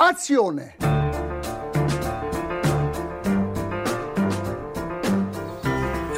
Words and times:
Azione 0.00 0.72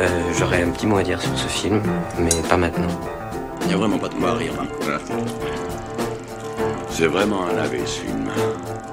Euh, 0.00 0.32
J'aurais 0.38 0.62
un 0.62 0.70
petit 0.70 0.86
mot 0.86 0.96
à 0.96 1.02
dire 1.02 1.20
sur 1.20 1.36
ce 1.36 1.46
film, 1.48 1.80
mais 2.18 2.30
pas 2.48 2.56
maintenant. 2.56 2.88
Il 3.62 3.68
n'y 3.68 3.74
a 3.74 3.76
vraiment 3.76 3.98
pas 3.98 4.08
de 4.08 4.14
quoi 4.14 4.30
à 4.30 4.34
rire. 4.34 4.52
hein. 4.60 4.66
C'est 6.88 7.06
vraiment 7.06 7.46
un 7.48 7.54
lavé 7.54 7.80
ce 7.86 8.00
film. 8.00 8.28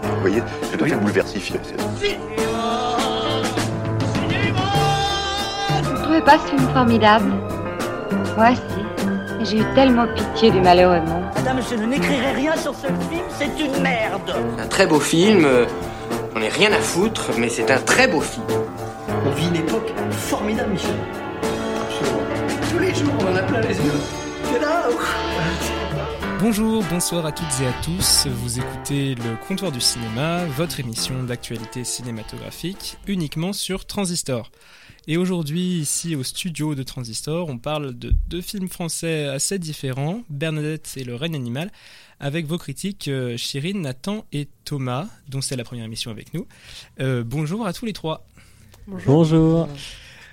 Vous 0.04 0.22
voyez, 0.22 0.44
c'est 0.64 0.78
très 0.78 0.92
bouleversif. 0.96 1.52
Vous 5.84 6.02
trouvez 6.04 6.22
pas 6.22 6.38
ce 6.40 6.48
film 6.48 6.70
formidable? 6.74 7.32
Moi, 8.38 8.50
si. 8.56 8.62
J'ai 9.46 9.60
eu 9.60 9.66
tellement 9.74 10.06
pitié 10.16 10.52
du 10.52 10.60
malheureux 10.62 11.00
monde. 11.02 11.19
Madame, 11.40 11.62
je 11.62 11.76
n'écrirai 11.76 12.32
rien 12.34 12.58
sur 12.58 12.76
ce 12.76 12.88
film, 12.88 13.24
c'est 13.38 13.64
une 13.64 13.82
merde. 13.82 14.36
Un 14.58 14.68
très 14.68 14.86
beau 14.86 15.00
film, 15.00 15.46
euh, 15.46 15.66
on 16.36 16.40
n'est 16.40 16.50
rien 16.50 16.70
à 16.74 16.82
foutre, 16.82 17.32
mais 17.38 17.48
c'est 17.48 17.72
un 17.72 17.80
très 17.80 18.10
beau 18.10 18.20
film. 18.20 18.46
On 19.26 19.30
vit 19.30 19.48
une 19.48 19.56
époque 19.56 19.90
formidable, 20.12 20.72
Michel. 20.72 20.98
Tous 22.70 22.80
les 22.80 22.94
jours, 22.94 23.14
on 23.22 23.32
en 23.32 23.36
a 23.38 23.44
plein 23.44 23.62
les 23.62 23.74
yeux. 23.74 24.02
C'est 24.52 24.60
là 24.60 24.90
Bonjour, 26.42 26.84
bonsoir 26.90 27.26
à 27.26 27.32
toutes 27.32 27.62
et 27.62 27.68
à 27.68 27.84
tous. 27.86 28.28
Vous 28.28 28.60
écoutez 28.60 29.16
le 29.16 29.38
Comptoir 29.48 29.72
du 29.72 29.80
cinéma, 29.80 30.44
votre 30.58 30.82
émission 30.82 31.24
d'actualité 31.24 31.86
cinématographique 31.86 32.98
uniquement 33.08 33.54
sur 33.54 33.86
Transistor. 33.86 34.52
Et 35.12 35.18
aujourd'hui, 35.18 35.80
ici 35.80 36.16
au 36.16 36.22
studio 36.22 36.76
de 36.76 36.84
Transistor, 36.84 37.50
on 37.50 37.58
parle 37.58 37.98
de 37.98 38.14
deux 38.28 38.42
films 38.42 38.70
français 38.70 39.26
assez 39.26 39.58
différents, 39.58 40.22
Bernadette 40.30 40.94
et 40.98 41.04
le 41.04 41.16
règne 41.16 41.34
animal, 41.34 41.72
avec 42.20 42.46
vos 42.46 42.60
critiques 42.60 43.08
euh, 43.08 43.36
Chirine, 43.36 43.82
Nathan 43.82 44.24
et 44.34 44.48
Thomas, 44.66 45.08
dont 45.28 45.42
c'est 45.42 45.56
la 45.56 45.64
première 45.64 45.86
émission 45.86 46.12
avec 46.12 46.32
nous. 46.36 46.46
Euh, 47.00 47.24
bonjour 47.26 47.66
à 47.66 47.74
tous 47.74 47.88
les 47.88 47.94
trois. 47.94 48.28
Bonjour. 48.86 49.68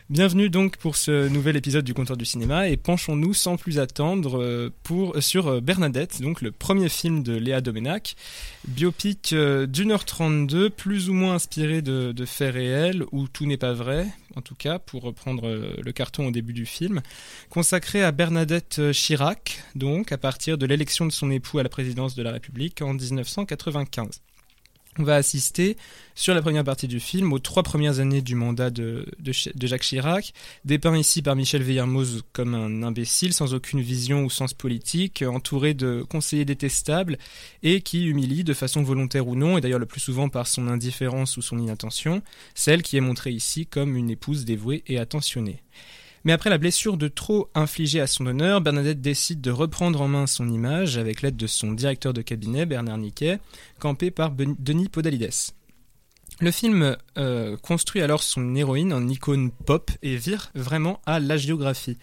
Bienvenue 0.08 0.50
donc 0.50 0.76
pour 0.76 0.94
ce 0.94 1.28
nouvel 1.28 1.56
épisode 1.56 1.84
du 1.84 1.92
Comptoir 1.92 2.16
du 2.16 2.24
cinéma 2.24 2.68
et 2.68 2.76
penchons-nous 2.76 3.34
sans 3.34 3.56
plus 3.56 3.80
attendre 3.80 4.40
euh, 4.40 4.70
pour, 4.84 5.20
sur 5.20 5.48
euh, 5.48 5.60
Bernadette, 5.60 6.22
donc 6.22 6.42
le 6.42 6.52
premier 6.52 6.88
film 6.88 7.24
de 7.24 7.36
Léa 7.36 7.60
Domenac, 7.60 8.14
biopic 8.68 9.32
euh, 9.32 9.66
d'une 9.66 9.90
heure 9.90 10.04
32, 10.04 10.70
plus 10.70 11.10
ou 11.10 11.12
moins 11.12 11.34
inspiré 11.34 11.82
de, 11.82 12.12
de 12.12 12.24
faits 12.24 12.54
réels, 12.54 13.04
où 13.10 13.26
tout 13.26 13.46
n'est 13.46 13.56
pas 13.56 13.72
vrai, 13.72 14.06
en 14.36 14.42
tout 14.42 14.54
cas, 14.54 14.78
pour 14.78 15.02
reprendre 15.02 15.48
euh, 15.48 15.74
le 15.82 15.92
carton 15.92 16.28
au 16.28 16.30
début 16.30 16.52
du 16.52 16.66
film, 16.66 17.02
consacré 17.50 18.04
à 18.04 18.12
Bernadette 18.12 18.78
euh, 18.78 18.92
Chirac, 18.92 19.64
donc 19.74 20.12
à 20.12 20.18
partir 20.18 20.58
de 20.58 20.66
l'élection 20.66 21.06
de 21.06 21.10
son 21.10 21.30
époux 21.30 21.58
à 21.58 21.62
la 21.62 21.68
présidence 21.68 22.14
de 22.14 22.22
la 22.22 22.30
République 22.30 22.82
en 22.82 22.92
1995. 22.94 24.20
On 24.98 25.02
va 25.02 25.16
assister 25.16 25.76
sur 26.14 26.32
la 26.32 26.40
première 26.40 26.64
partie 26.64 26.88
du 26.88 27.00
film 27.00 27.34
aux 27.34 27.38
trois 27.38 27.62
premières 27.62 28.00
années 28.00 28.22
du 28.22 28.34
mandat 28.34 28.70
de, 28.70 29.04
Jacques 29.22 29.82
Chirac, 29.82 30.32
dépeint 30.64 30.96
ici 30.96 31.20
par 31.20 31.36
Michel 31.36 31.62
Villermoz 31.62 32.22
comme 32.32 32.54
un 32.54 32.82
imbécile 32.82 33.34
sans 33.34 33.52
aucune 33.52 33.82
vision 33.82 34.24
ou 34.24 34.30
sens 34.30 34.54
politique, 34.54 35.22
entouré 35.26 35.74
de 35.74 36.02
conseillers 36.08 36.46
détestables 36.46 37.18
et 37.62 37.82
qui 37.82 38.06
humilie 38.06 38.42
de 38.42 38.54
façon 38.54 38.82
volontaire 38.82 39.28
ou 39.28 39.36
non, 39.36 39.58
et 39.58 39.60
d'ailleurs 39.60 39.78
le 39.78 39.86
plus 39.86 40.00
souvent 40.00 40.30
par 40.30 40.46
son 40.46 40.66
indifférence 40.66 41.36
ou 41.36 41.42
son 41.42 41.58
inattention, 41.58 42.22
celle 42.54 42.82
qui 42.82 42.96
est 42.96 43.02
montrée 43.02 43.32
ici 43.32 43.66
comme 43.66 43.96
une 43.96 44.08
épouse 44.08 44.46
dévouée 44.46 44.82
et 44.86 44.98
attentionnée. 44.98 45.62
Mais 46.26 46.32
après 46.32 46.50
la 46.50 46.58
blessure 46.58 46.96
de 46.96 47.06
trop 47.06 47.50
infligée 47.54 48.00
à 48.00 48.08
son 48.08 48.26
honneur, 48.26 48.60
Bernadette 48.60 49.00
décide 49.00 49.40
de 49.40 49.52
reprendre 49.52 50.00
en 50.00 50.08
main 50.08 50.26
son 50.26 50.50
image 50.50 50.98
avec 50.98 51.22
l'aide 51.22 51.36
de 51.36 51.46
son 51.46 51.70
directeur 51.70 52.12
de 52.12 52.20
cabinet, 52.20 52.66
Bernard 52.66 52.98
Niquet, 52.98 53.38
campé 53.78 54.10
par 54.10 54.32
Denis 54.32 54.88
Podalides. 54.88 55.54
Le 56.38 56.50
film 56.50 56.98
euh, 57.16 57.56
construit 57.56 58.02
alors 58.02 58.22
son 58.22 58.54
héroïne 58.54 58.92
en 58.92 59.08
icône 59.08 59.50
pop 59.50 59.90
et 60.02 60.16
vire 60.16 60.50
vraiment 60.54 61.00
à 61.06 61.18
l'agiographie. 61.18 61.96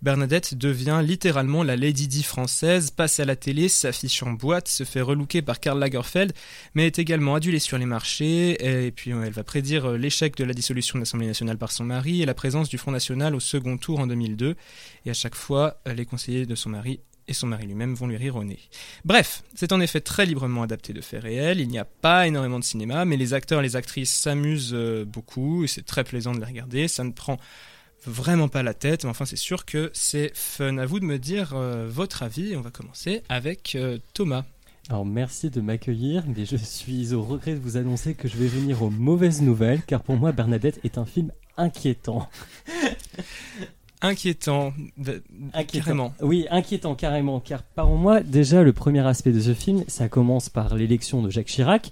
Bernadette 0.00 0.54
devient 0.54 1.02
littéralement 1.02 1.64
la 1.64 1.74
Lady 1.74 2.06
Di 2.06 2.22
française, 2.22 2.92
passe 2.92 3.18
à 3.18 3.24
la 3.24 3.34
télé, 3.34 3.68
s'affiche 3.68 4.22
en 4.22 4.30
boîte, 4.30 4.68
se 4.68 4.84
fait 4.84 5.00
relooker 5.00 5.42
par 5.42 5.58
Karl 5.58 5.80
Lagerfeld, 5.80 6.32
mais 6.74 6.86
est 6.86 7.00
également 7.00 7.34
adulée 7.34 7.58
sur 7.58 7.78
les 7.78 7.84
marchés, 7.84 8.84
et 8.84 8.92
puis 8.92 9.10
elle 9.10 9.32
va 9.32 9.42
prédire 9.42 9.86
euh, 9.86 9.98
l'échec 9.98 10.36
de 10.36 10.44
la 10.44 10.54
dissolution 10.54 10.96
de 10.96 11.00
l'Assemblée 11.00 11.26
nationale 11.26 11.58
par 11.58 11.72
son 11.72 11.82
mari 11.82 12.22
et 12.22 12.26
la 12.26 12.34
présence 12.34 12.68
du 12.68 12.78
Front 12.78 12.92
National 12.92 13.34
au 13.34 13.40
second 13.40 13.76
tour 13.76 13.98
en 13.98 14.06
2002, 14.06 14.54
et 15.04 15.10
à 15.10 15.14
chaque 15.14 15.34
fois, 15.34 15.80
les 15.84 16.06
conseillers 16.06 16.46
de 16.46 16.54
son 16.54 16.70
mari 16.70 17.00
et 17.30 17.32
son 17.32 17.46
mari 17.46 17.66
lui-même 17.66 17.94
vont 17.94 18.08
lui 18.08 18.16
rire 18.16 18.36
au 18.36 18.44
nez. 18.44 18.58
Bref, 19.04 19.44
c'est 19.54 19.72
en 19.72 19.80
effet 19.80 20.00
très 20.00 20.26
librement 20.26 20.62
adapté 20.62 20.92
de 20.92 21.00
faits 21.00 21.22
réels, 21.22 21.60
il 21.60 21.68
n'y 21.68 21.78
a 21.78 21.84
pas 21.84 22.26
énormément 22.26 22.58
de 22.58 22.64
cinéma, 22.64 23.04
mais 23.04 23.16
les 23.16 23.32
acteurs 23.32 23.60
et 23.60 23.62
les 23.62 23.76
actrices 23.76 24.12
s'amusent 24.12 24.74
euh, 24.74 25.04
beaucoup, 25.04 25.62
et 25.64 25.68
c'est 25.68 25.86
très 25.86 26.02
plaisant 26.02 26.32
de 26.32 26.40
les 26.40 26.44
regarder, 26.44 26.88
ça 26.88 27.04
ne 27.04 27.12
prend 27.12 27.38
vraiment 28.04 28.48
pas 28.48 28.64
la 28.64 28.74
tête, 28.74 29.04
mais 29.04 29.10
enfin 29.10 29.26
c'est 29.26 29.36
sûr 29.36 29.64
que 29.64 29.90
c'est 29.94 30.32
fun. 30.34 30.78
À 30.78 30.86
vous 30.86 30.98
de 30.98 31.04
me 31.04 31.18
dire 31.18 31.52
euh, 31.54 31.86
votre 31.88 32.24
avis, 32.24 32.56
on 32.56 32.62
va 32.62 32.70
commencer 32.70 33.22
avec 33.28 33.76
euh, 33.76 33.98
Thomas. 34.12 34.44
Alors 34.88 35.06
merci 35.06 35.50
de 35.50 35.60
m'accueillir, 35.60 36.24
mais 36.26 36.44
je 36.44 36.56
suis 36.56 37.14
au 37.14 37.22
regret 37.22 37.54
de 37.54 37.60
vous 37.60 37.76
annoncer 37.76 38.14
que 38.14 38.26
je 38.26 38.36
vais 38.36 38.48
venir 38.48 38.82
aux 38.82 38.90
mauvaises 38.90 39.40
nouvelles, 39.40 39.82
car 39.86 40.02
pour 40.02 40.16
moi 40.16 40.32
Bernadette 40.32 40.80
est 40.82 40.98
un 40.98 41.06
film 41.06 41.30
inquiétant. 41.56 42.28
Inquiétant, 44.02 44.72
de- 44.96 45.22
Inquiétant. 45.52 45.84
carrément. 45.84 46.14
Oui, 46.22 46.46
inquiétant 46.50 46.94
carrément, 46.94 47.38
car 47.40 47.62
par 47.62 47.88
moi, 47.90 48.20
déjà 48.22 48.62
le 48.62 48.72
premier 48.72 49.06
aspect 49.06 49.32
de 49.32 49.40
ce 49.40 49.52
film, 49.54 49.84
ça 49.88 50.08
commence 50.08 50.48
par 50.48 50.74
l'élection 50.74 51.22
de 51.22 51.28
Jacques 51.30 51.46
Chirac, 51.48 51.90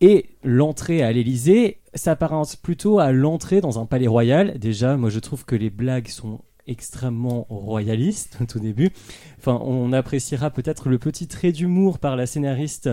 et 0.00 0.30
l'entrée 0.42 1.02
à 1.02 1.12
l'Élysée 1.12 1.80
s'apparente 1.94 2.56
plutôt 2.62 2.98
à 2.98 3.12
l'entrée 3.12 3.60
dans 3.60 3.78
un 3.78 3.84
palais 3.84 4.06
royal. 4.06 4.58
Déjà, 4.58 4.96
moi 4.96 5.10
je 5.10 5.18
trouve 5.18 5.44
que 5.44 5.54
les 5.56 5.68
blagues 5.68 6.08
sont 6.08 6.40
extrêmement 6.66 7.46
royalistes 7.50 8.38
au 8.42 8.46
tout 8.46 8.60
début. 8.60 8.90
Enfin, 9.38 9.60
on 9.62 9.92
appréciera 9.92 10.50
peut-être 10.50 10.88
le 10.88 10.98
petit 10.98 11.26
trait 11.26 11.52
d'humour 11.52 11.98
par 11.98 12.16
la 12.16 12.24
scénariste 12.26 12.88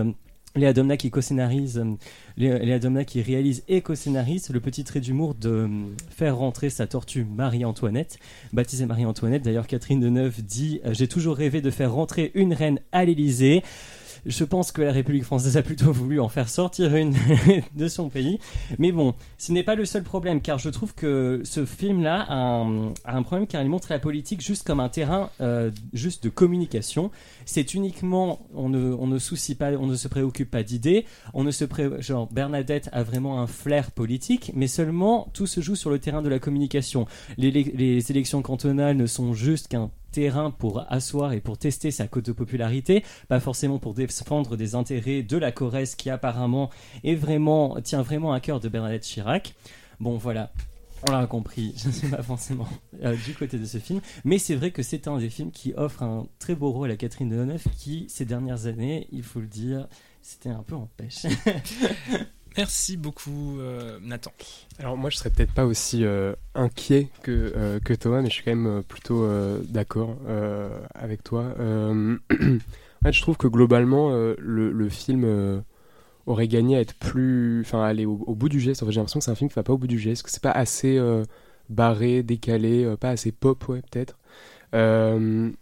Léa 0.56 0.72
Domna 0.72 0.96
qui 0.96 1.10
co-scénarise, 1.10 1.78
euh, 1.78 1.94
Léa 2.36 2.78
Domna 2.78 3.04
qui 3.04 3.22
réalise 3.22 3.62
et 3.68 3.80
co-scénarise 3.80 4.50
le 4.50 4.60
petit 4.60 4.82
trait 4.82 5.00
d'humour 5.00 5.34
de 5.34 5.50
euh, 5.50 5.68
faire 6.10 6.36
rentrer 6.36 6.70
sa 6.70 6.86
tortue 6.86 7.24
Marie-Antoinette, 7.24 8.18
baptisée 8.52 8.86
Marie-Antoinette. 8.86 9.42
D'ailleurs, 9.42 9.66
Catherine 9.66 10.00
Deneuve 10.00 10.42
dit 10.42 10.80
euh, 10.84 10.94
J'ai 10.94 11.06
toujours 11.06 11.36
rêvé 11.36 11.60
de 11.60 11.70
faire 11.70 11.92
rentrer 11.92 12.32
une 12.34 12.54
reine 12.54 12.80
à 12.92 13.04
l'Élysée. 13.04 13.62
Je 14.26 14.44
pense 14.44 14.72
que 14.72 14.82
la 14.82 14.92
République 14.92 15.24
française 15.24 15.56
a 15.56 15.62
plutôt 15.62 15.92
voulu 15.92 16.20
en 16.20 16.28
faire 16.28 16.48
sortir 16.48 16.94
une 16.94 17.14
de 17.74 17.88
son 17.88 18.08
pays. 18.08 18.38
Mais 18.78 18.92
bon, 18.92 19.14
ce 19.38 19.52
n'est 19.52 19.62
pas 19.62 19.74
le 19.74 19.84
seul 19.84 20.02
problème, 20.02 20.40
car 20.40 20.58
je 20.58 20.70
trouve 20.70 20.94
que 20.94 21.40
ce 21.44 21.64
film-là 21.64 22.26
a 22.28 22.66
un, 23.04 23.22
problème 23.22 23.46
car 23.46 23.62
il 23.62 23.68
montre 23.68 23.88
la 23.90 23.98
politique 23.98 24.40
juste 24.40 24.66
comme 24.66 24.80
un 24.80 24.88
terrain 24.88 25.30
euh, 25.40 25.70
juste 25.92 26.24
de 26.24 26.28
communication. 26.28 27.10
C'est 27.44 27.74
uniquement, 27.74 28.40
on 28.54 28.68
ne, 28.68 29.18
soucie 29.18 29.54
pas, 29.54 29.72
on 29.72 29.86
ne 29.86 29.96
se 29.96 30.08
préoccupe 30.08 30.50
pas 30.50 30.62
d'idées, 30.62 31.04
on 31.34 31.44
ne 31.44 31.50
se 31.50 31.64
pré... 31.64 31.88
genre 32.00 32.28
Bernadette 32.32 32.88
a 32.92 33.02
vraiment 33.02 33.40
un 33.40 33.46
flair 33.46 33.90
politique, 33.90 34.52
mais 34.54 34.66
seulement 34.66 35.28
tout 35.32 35.46
se 35.46 35.60
joue 35.60 35.76
sur 35.76 35.90
le 35.90 35.98
terrain 35.98 36.22
de 36.22 36.28
la 36.28 36.38
communication. 36.38 37.06
Les 37.36 38.10
élections 38.10 38.42
cantonales 38.42 38.96
ne 38.96 39.06
sont 39.06 39.34
juste 39.34 39.68
qu'un 39.68 39.90
terrain 40.10 40.50
pour 40.50 40.84
asseoir 40.90 41.32
et 41.32 41.40
pour 41.40 41.58
tester 41.58 41.90
sa 41.90 42.08
cote 42.08 42.26
de 42.26 42.32
popularité, 42.32 43.04
pas 43.28 43.40
forcément 43.40 43.78
pour 43.78 43.94
défendre 43.94 44.56
des 44.56 44.74
intérêts 44.74 45.22
de 45.22 45.36
la 45.36 45.52
Corrèze 45.52 45.94
qui 45.94 46.10
apparemment 46.10 46.70
est 47.04 47.14
vraiment, 47.14 47.80
tient 47.80 48.02
vraiment 48.02 48.32
à 48.32 48.40
cœur 48.40 48.60
de 48.60 48.68
Bernadette 48.68 49.02
Chirac. 49.02 49.54
Bon 50.00 50.16
voilà, 50.16 50.52
on 51.06 51.12
l'a 51.12 51.26
compris, 51.26 51.74
je 51.78 51.88
ne 51.88 51.92
suis 51.92 52.08
pas 52.08 52.22
forcément 52.22 52.68
euh, 53.02 53.16
du 53.26 53.34
côté 53.34 53.58
de 53.58 53.64
ce 53.64 53.78
film, 53.78 54.00
mais 54.24 54.38
c'est 54.38 54.54
vrai 54.54 54.70
que 54.70 54.82
c'est 54.82 55.08
un 55.08 55.18
des 55.18 55.30
films 55.30 55.50
qui 55.50 55.72
offre 55.76 56.02
un 56.02 56.26
très 56.38 56.54
beau 56.54 56.70
rôle 56.70 56.90
à 56.90 56.96
Catherine 56.96 57.28
Deneuve 57.28 57.64
qui, 57.76 58.06
ces 58.08 58.24
dernières 58.24 58.66
années, 58.66 59.08
il 59.12 59.22
faut 59.22 59.40
le 59.40 59.46
dire, 59.46 59.88
c'était 60.22 60.50
un 60.50 60.62
peu 60.62 60.74
en 60.74 60.88
pêche. 60.96 61.26
Merci 62.58 62.96
beaucoup 62.96 63.60
euh, 63.60 64.00
Nathan. 64.02 64.32
Alors 64.80 64.96
moi 64.96 65.10
je 65.10 65.16
serais 65.16 65.30
peut-être 65.30 65.52
pas 65.52 65.64
aussi 65.64 66.04
euh, 66.04 66.34
inquiet 66.56 67.08
que, 67.22 67.52
euh, 67.54 67.78
que 67.78 67.94
Thomas, 67.94 68.20
mais 68.20 68.30
je 68.30 68.34
suis 68.34 68.42
quand 68.42 68.56
même 68.56 68.82
plutôt 68.82 69.28
d'accord 69.68 70.16
avec 70.94 71.22
toi. 71.22 71.54
En 73.00 73.06
fait, 73.06 73.12
je 73.12 73.22
trouve 73.22 73.36
que 73.36 73.46
globalement 73.46 74.10
le, 74.10 74.72
le 74.72 74.88
film 74.88 75.62
aurait 76.26 76.48
gagné 76.48 76.76
à 76.76 76.80
être 76.80 76.94
plus, 76.94 77.60
enfin 77.60 77.84
aller 77.84 78.06
au, 78.06 78.34
bout 78.34 78.48
du 78.48 78.58
geste. 78.58 78.84
J'ai 78.90 78.96
l'impression 78.96 79.20
que 79.20 79.24
c'est 79.24 79.30
un 79.30 79.36
film 79.36 79.48
qui 79.48 79.54
va 79.54 79.62
pas 79.62 79.72
au 79.72 79.78
bout 79.78 79.86
du 79.86 80.00
geste, 80.00 80.24
que 80.24 80.30
c'est 80.32 80.42
pas 80.42 80.50
assez 80.50 81.00
barré, 81.68 82.24
décalé, 82.24 82.92
pas 82.98 83.10
assez 83.10 83.30
pop, 83.30 83.68
ouais 83.68 83.82
peut-être. 83.88 84.18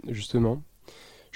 Justement. 0.08 0.62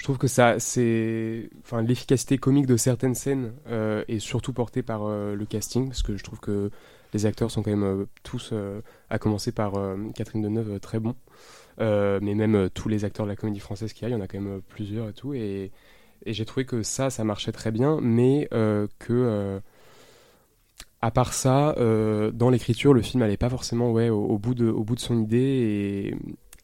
Je 0.01 0.03
trouve 0.03 0.17
que 0.17 0.27
ça, 0.27 0.57
c'est, 0.57 1.47
enfin, 1.61 1.83
l'efficacité 1.83 2.39
comique 2.39 2.65
de 2.65 2.75
certaines 2.75 3.13
scènes 3.13 3.53
euh, 3.67 4.03
est 4.07 4.17
surtout 4.17 4.51
portée 4.51 4.81
par 4.81 5.03
euh, 5.03 5.35
le 5.35 5.45
casting, 5.45 5.89
parce 5.89 6.01
que 6.01 6.17
je 6.17 6.23
trouve 6.23 6.39
que 6.39 6.71
les 7.13 7.27
acteurs 7.27 7.51
sont 7.51 7.61
quand 7.61 7.69
même 7.69 7.83
euh, 7.83 8.05
tous, 8.23 8.51
à 9.11 9.19
commencer 9.19 9.51
par 9.51 9.73
Catherine 10.15 10.41
Deneuve, 10.41 10.79
très 10.79 10.99
bons. 10.99 11.15
Mais 11.77 12.33
même 12.33 12.67
tous 12.73 12.89
les 12.89 13.05
acteurs 13.05 13.27
de 13.27 13.29
la 13.29 13.35
comédie 13.35 13.59
française 13.59 13.93
qu'il 13.93 14.01
y 14.01 14.05
a, 14.05 14.09
il 14.09 14.13
y 14.13 14.19
en 14.19 14.21
a 14.21 14.27
quand 14.27 14.41
même 14.41 14.63
plusieurs 14.69 15.07
et 15.07 15.13
tout. 15.13 15.35
Et, 15.35 15.71
j'ai 16.25 16.45
trouvé 16.45 16.65
que 16.65 16.81
ça, 16.81 17.11
ça 17.11 17.23
marchait 17.23 17.51
très 17.51 17.69
bien, 17.69 17.99
mais 18.01 18.47
que 18.97 19.61
à 21.03 21.11
part 21.11 21.33
ça, 21.33 21.75
dans 21.77 22.49
l'écriture, 22.49 22.95
le 22.95 23.03
film 23.03 23.21
allait 23.21 23.37
pas 23.37 23.51
forcément 23.51 23.91
ouais, 23.91 24.09
au, 24.09 24.39
bout, 24.39 24.55
de, 24.55 24.67
au 24.67 24.83
bout 24.83 24.95
de 24.95 24.99
son 24.99 25.21
idée 25.21 26.17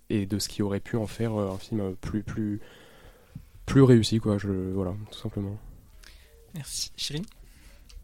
et, 0.09 0.25
de 0.25 0.39
ce 0.39 0.49
qui 0.49 0.63
aurait 0.63 0.79
pu 0.79 0.97
en 0.97 1.05
faire 1.05 1.33
un 1.33 1.59
film 1.59 1.95
plus, 2.01 2.23
plus, 2.23 2.61
plus 3.67 3.83
réussi, 3.83 4.19
quoi. 4.19 4.39
Je, 4.39 4.49
voilà, 4.49 4.95
tout 5.11 5.19
simplement. 5.19 5.55
Merci. 6.55 6.91
Chirine 6.95 7.25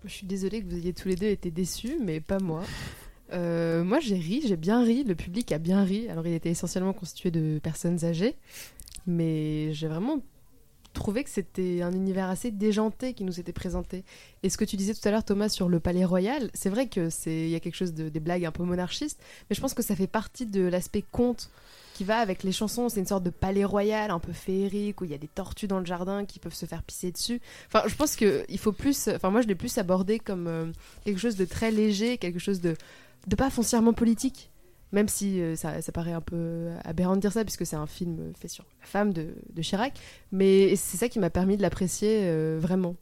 Je 0.03 0.09
suis 0.09 0.27
désolée 0.27 0.61
que 0.61 0.67
vous 0.67 0.77
ayez 0.77 0.93
tous 0.93 1.07
les 1.07 1.15
deux 1.15 1.27
été 1.27 1.49
déçus, 1.49 1.97
mais 2.03 2.19
pas 2.19 2.37
moi. 2.37 2.61
Euh, 3.31 3.83
moi, 3.83 3.99
j'ai 3.99 4.17
ri, 4.17 4.43
j'ai 4.45 4.57
bien 4.57 4.83
ri, 4.83 5.03
le 5.03 5.15
public 5.15 5.51
a 5.51 5.57
bien 5.57 5.83
ri. 5.83 6.07
Alors, 6.09 6.27
il 6.27 6.33
était 6.33 6.51
essentiellement 6.51 6.93
constitué 6.93 7.31
de 7.31 7.59
personnes 7.63 8.05
âgées, 8.05 8.35
mais 9.07 9.73
j'ai 9.73 9.87
vraiment 9.87 10.21
trouvé 10.91 11.23
que 11.23 11.29
c'était 11.29 11.81
un 11.81 11.91
univers 11.93 12.29
assez 12.29 12.51
déjanté 12.51 13.13
qui 13.13 13.23
nous 13.23 13.39
était 13.39 13.53
présenté. 13.53 14.03
Et 14.43 14.49
ce 14.49 14.57
que 14.57 14.65
tu 14.65 14.75
disais 14.75 14.93
tout 14.93 15.07
à 15.07 15.11
l'heure, 15.11 15.23
Thomas, 15.23 15.49
sur 15.49 15.69
le 15.69 15.79
Palais 15.79 16.05
Royal, 16.05 16.51
c'est 16.53 16.69
vrai 16.69 16.87
que 16.87 17.09
c'est 17.09 17.45
il 17.45 17.49
y 17.49 17.55
a 17.55 17.59
quelque 17.59 17.75
chose 17.75 17.93
de 17.93 18.09
des 18.09 18.19
blagues 18.19 18.45
un 18.45 18.51
peu 18.51 18.63
monarchistes, 18.63 19.19
mais 19.49 19.55
je 19.55 19.61
pense 19.61 19.73
que 19.73 19.81
ça 19.81 19.95
fait 19.95 20.07
partie 20.07 20.45
de 20.45 20.61
l'aspect 20.61 21.03
conte 21.11 21.49
qui 21.93 22.03
va 22.03 22.17
avec 22.17 22.43
les 22.43 22.51
chansons. 22.51 22.89
C'est 22.89 22.99
une 22.99 23.05
sorte 23.05 23.23
de 23.23 23.29
palais 23.29 23.65
royal 23.65 24.11
un 24.11 24.19
peu 24.19 24.33
féerique 24.33 25.01
où 25.01 25.05
il 25.05 25.11
y 25.11 25.13
a 25.13 25.17
des 25.17 25.27
tortues 25.27 25.67
dans 25.67 25.79
le 25.79 25.85
jardin 25.85 26.25
qui 26.25 26.39
peuvent 26.39 26.53
se 26.53 26.65
faire 26.65 26.83
pisser 26.83 27.11
dessus. 27.11 27.41
Enfin, 27.67 27.83
je 27.87 27.95
pense 27.95 28.15
que 28.15 28.43
il 28.49 28.57
faut 28.57 28.71
plus. 28.71 29.07
Enfin, 29.07 29.29
moi, 29.29 29.41
je 29.41 29.47
l'ai 29.47 29.55
plus 29.55 29.77
abordé 29.77 30.19
comme 30.19 30.47
euh, 30.47 30.65
quelque 31.05 31.19
chose 31.19 31.35
de 31.35 31.45
très 31.45 31.71
léger, 31.71 32.17
quelque 32.17 32.39
chose 32.39 32.61
de 32.61 32.75
de 33.27 33.35
pas 33.35 33.49
foncièrement 33.49 33.93
politique. 33.93 34.49
Même 34.91 35.07
si 35.07 35.41
euh, 35.41 35.55
ça, 35.55 35.81
ça 35.81 35.91
paraît 35.91 36.13
un 36.13 36.21
peu 36.21 36.69
aberrant 36.83 37.15
de 37.15 37.21
dire 37.21 37.31
ça, 37.31 37.43
puisque 37.43 37.65
c'est 37.65 37.75
un 37.75 37.87
film 37.87 38.31
fait 38.39 38.47
sur 38.47 38.63
la 38.81 38.85
femme 38.85 39.11
de, 39.11 39.33
de 39.51 39.61
Chirac. 39.63 39.93
Mais 40.31 40.75
c'est 40.75 40.97
ça 40.97 41.09
qui 41.09 41.17
m'a 41.17 41.31
permis 41.31 41.57
de 41.57 41.63
l'apprécier 41.63 42.21
euh, 42.25 42.59
vraiment. 42.61 42.95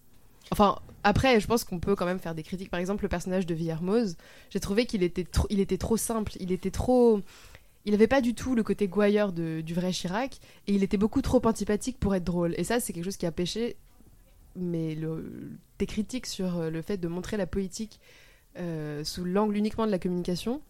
Enfin, 0.51 0.79
après, 1.03 1.39
je 1.39 1.47
pense 1.47 1.63
qu'on 1.63 1.79
peut 1.79 1.95
quand 1.95 2.05
même 2.05 2.19
faire 2.19 2.33
des 2.33 2.43
critiques. 2.43 2.69
Par 2.69 2.79
exemple, 2.79 3.03
le 3.03 3.09
personnage 3.09 3.45
de 3.45 3.53
Villermoz, 3.53 4.15
j'ai 4.49 4.59
trouvé 4.59 4.85
qu'il 4.85 5.03
était, 5.03 5.25
était 5.49 5.77
trop 5.77 5.97
simple. 5.97 6.33
Il 6.39 6.51
était 6.51 6.71
trop. 6.71 7.19
Il 7.85 7.93
avait 7.93 8.07
pas 8.07 8.21
du 8.21 8.33
tout 8.33 8.55
le 8.55 8.63
côté 8.63 8.87
gouailleur 8.87 9.31
du 9.31 9.73
vrai 9.73 9.91
Chirac. 9.91 10.39
Et 10.67 10.73
il 10.73 10.83
était 10.83 10.97
beaucoup 10.97 11.21
trop 11.21 11.41
antipathique 11.45 11.99
pour 11.99 12.15
être 12.15 12.23
drôle. 12.23 12.53
Et 12.57 12.63
ça, 12.63 12.79
c'est 12.79 12.93
quelque 12.93 13.05
chose 13.05 13.17
qui 13.17 13.25
a 13.25 13.31
pêché. 13.31 13.77
Mais 14.55 14.95
le, 14.95 15.57
tes 15.77 15.85
critiques 15.85 16.25
sur 16.25 16.57
euh, 16.57 16.69
le 16.69 16.81
fait 16.81 16.97
de 16.97 17.07
montrer 17.07 17.37
la 17.37 17.47
politique 17.47 17.99
euh, 18.57 19.03
sous 19.05 19.23
l'angle 19.23 19.55
uniquement 19.55 19.85
de 19.85 19.91
la 19.91 19.99
communication, 19.99 20.61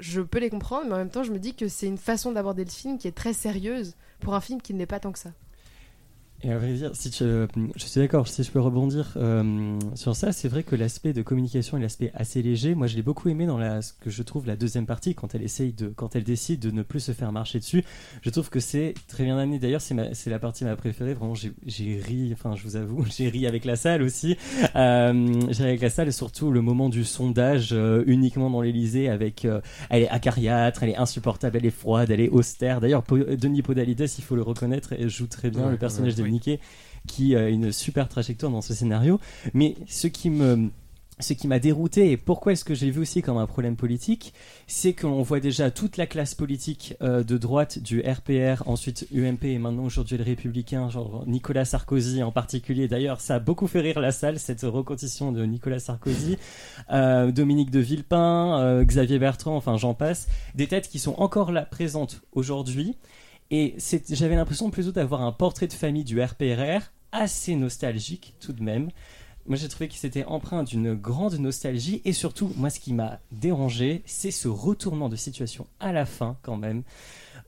je 0.00 0.20
peux 0.20 0.40
les 0.40 0.50
comprendre, 0.50 0.86
mais 0.86 0.94
en 0.94 0.98
même 0.98 1.10
temps, 1.10 1.22
je 1.22 1.32
me 1.32 1.38
dis 1.38 1.54
que 1.54 1.68
c'est 1.68 1.86
une 1.86 1.98
façon 1.98 2.32
d'aborder 2.32 2.64
le 2.64 2.70
film 2.70 2.98
qui 2.98 3.06
est 3.06 3.16
très 3.16 3.32
sérieuse 3.32 3.94
pour 4.18 4.34
un 4.34 4.40
film 4.40 4.60
qui 4.60 4.74
n'est 4.74 4.86
pas 4.86 4.98
tant 4.98 5.12
que 5.12 5.18
ça. 5.18 5.30
Et 6.42 6.50
à 6.50 6.56
vrai 6.56 6.72
dire, 6.72 6.90
si 6.94 7.10
tu, 7.10 7.22
euh, 7.22 7.46
je 7.76 7.84
suis 7.84 8.00
d'accord, 8.00 8.26
si 8.26 8.42
je 8.42 8.50
peux 8.50 8.60
rebondir 8.60 9.12
euh, 9.16 9.78
sur 9.94 10.16
ça, 10.16 10.32
c'est 10.32 10.48
vrai 10.48 10.62
que 10.62 10.74
l'aspect 10.74 11.12
de 11.12 11.20
communication 11.20 11.76
et 11.76 11.82
l'aspect 11.82 12.10
assez 12.14 12.40
léger, 12.40 12.74
moi 12.74 12.86
je 12.86 12.96
l'ai 12.96 13.02
beaucoup 13.02 13.28
aimé 13.28 13.44
dans 13.44 13.58
la, 13.58 13.82
ce 13.82 13.92
que 13.92 14.08
je 14.08 14.22
trouve 14.22 14.46
la 14.46 14.56
deuxième 14.56 14.86
partie, 14.86 15.14
quand 15.14 15.34
elle 15.34 15.42
essaye 15.42 15.74
de, 15.74 15.88
quand 15.94 16.16
elle 16.16 16.24
décide 16.24 16.60
de 16.60 16.70
ne 16.70 16.82
plus 16.82 17.00
se 17.00 17.12
faire 17.12 17.30
marcher 17.30 17.58
dessus. 17.58 17.84
Je 18.22 18.30
trouve 18.30 18.48
que 18.48 18.58
c'est 18.58 18.94
très 19.06 19.24
bien 19.24 19.36
amené. 19.36 19.58
D'ailleurs, 19.58 19.82
c'est 19.82 19.92
ma- 19.92 20.14
c'est 20.14 20.30
la 20.30 20.38
partie 20.38 20.64
ma 20.64 20.76
préférée. 20.76 21.12
Vraiment, 21.12 21.34
j'ai- 21.34 21.52
j'ai 21.66 22.00
ri, 22.02 22.30
enfin 22.32 22.56
je 22.56 22.62
vous 22.62 22.76
avoue, 22.76 23.04
j'ai 23.18 23.28
ri 23.28 23.46
avec 23.46 23.66
la 23.66 23.76
salle 23.76 24.00
aussi. 24.00 24.38
Euh, 24.76 25.40
j'ai 25.50 25.62
ri 25.64 25.68
avec 25.68 25.82
la 25.82 25.90
salle 25.90 26.08
et 26.08 26.12
surtout 26.12 26.50
le 26.50 26.62
moment 26.62 26.88
du 26.88 27.04
sondage 27.04 27.68
euh, 27.72 28.02
uniquement 28.06 28.48
dans 28.48 28.62
l'Elysée 28.62 29.10
avec, 29.10 29.44
euh, 29.44 29.60
elle 29.90 30.04
est 30.04 30.08
acariâtre, 30.08 30.84
elle 30.84 30.90
est 30.90 30.96
insupportable, 30.96 31.58
elle 31.58 31.66
est 31.66 31.70
froide, 31.70 32.10
elle 32.10 32.20
est 32.20 32.30
austère. 32.30 32.80
D'ailleurs, 32.80 33.02
Denis 33.10 33.60
Podalides, 33.60 34.06
il 34.16 34.24
faut 34.24 34.36
le 34.36 34.42
reconnaître, 34.42 34.94
elle 34.98 35.10
joue 35.10 35.26
très 35.26 35.50
bien 35.50 35.66
Ouais, 35.66 35.72
le 35.72 35.76
personnage 35.76 36.12
ouais, 36.14 36.22
de 36.24 36.29
Qui 37.06 37.34
a 37.34 37.48
une 37.48 37.72
super 37.72 38.08
trajectoire 38.08 38.52
dans 38.52 38.60
ce 38.60 38.74
scénario. 38.74 39.18
Mais 39.54 39.74
ce 39.88 40.06
qui 40.06 40.28
me 40.30 40.70
ce 41.20 41.32
qui 41.32 41.48
m'a 41.48 41.58
dérouté 41.58 42.10
et 42.10 42.16
pourquoi 42.16 42.52
est-ce 42.52 42.64
que 42.64 42.74
j'ai 42.74 42.90
vu 42.90 43.00
aussi 43.00 43.22
comme 43.22 43.38
un 43.38 43.46
problème 43.46 43.76
politique, 43.76 44.32
c'est 44.66 44.92
qu'on 44.92 45.22
voit 45.22 45.40
déjà 45.40 45.70
toute 45.70 45.96
la 45.96 46.06
classe 46.06 46.34
politique 46.34 46.94
euh, 47.02 47.22
de 47.22 47.38
droite 47.38 47.78
du 47.78 48.00
RPR, 48.00 48.62
ensuite 48.66 49.06
UMP 49.14 49.44
et 49.44 49.58
maintenant 49.58 49.84
aujourd'hui 49.84 50.16
le 50.16 50.24
Républicain, 50.24 50.88
genre 50.88 51.24
Nicolas 51.26 51.64
Sarkozy 51.64 52.22
en 52.22 52.32
particulier. 52.32 52.88
D'ailleurs, 52.88 53.20
ça 53.20 53.36
a 53.36 53.38
beaucoup 53.38 53.66
fait 53.66 53.80
rire 53.80 54.00
la 54.00 54.12
salle 54.12 54.38
cette 54.38 54.62
reconstitution 54.62 55.32
de 55.32 55.44
Nicolas 55.44 55.78
Sarkozy, 55.78 56.36
euh, 56.90 57.30
Dominique 57.30 57.70
de 57.70 57.80
Villepin, 57.80 58.60
euh, 58.60 58.84
Xavier 58.84 59.18
Bertrand, 59.18 59.56
enfin 59.56 59.76
j'en 59.76 59.94
passe, 59.94 60.28
des 60.54 60.66
têtes 60.66 60.88
qui 60.88 60.98
sont 60.98 61.14
encore 61.18 61.52
là 61.52 61.62
présentes 61.62 62.22
aujourd'hui. 62.32 62.96
Et 63.50 63.76
j'avais 64.08 64.36
l'impression 64.36 64.70
plutôt 64.70 64.92
d'avoir 64.92 65.22
un 65.22 65.32
portrait 65.32 65.66
de 65.66 65.72
famille 65.72 66.04
du 66.04 66.22
RPRR 66.22 66.92
assez 67.12 67.56
nostalgique 67.56 68.34
tout 68.40 68.52
de 68.52 68.62
même. 68.62 68.90
Moi 69.46 69.56
j'ai 69.56 69.68
trouvé 69.68 69.88
qu'il 69.88 69.98
s'était 69.98 70.24
empreint 70.24 70.62
d'une 70.62 70.94
grande 70.94 71.34
nostalgie 71.38 72.02
et 72.04 72.12
surtout, 72.12 72.52
moi 72.56 72.70
ce 72.70 72.78
qui 72.78 72.92
m'a 72.92 73.18
dérangé, 73.32 74.02
c'est 74.06 74.30
ce 74.30 74.46
retournement 74.46 75.08
de 75.08 75.16
situation 75.16 75.66
à 75.80 75.92
la 75.92 76.04
fin 76.04 76.36
quand 76.42 76.56
même, 76.56 76.82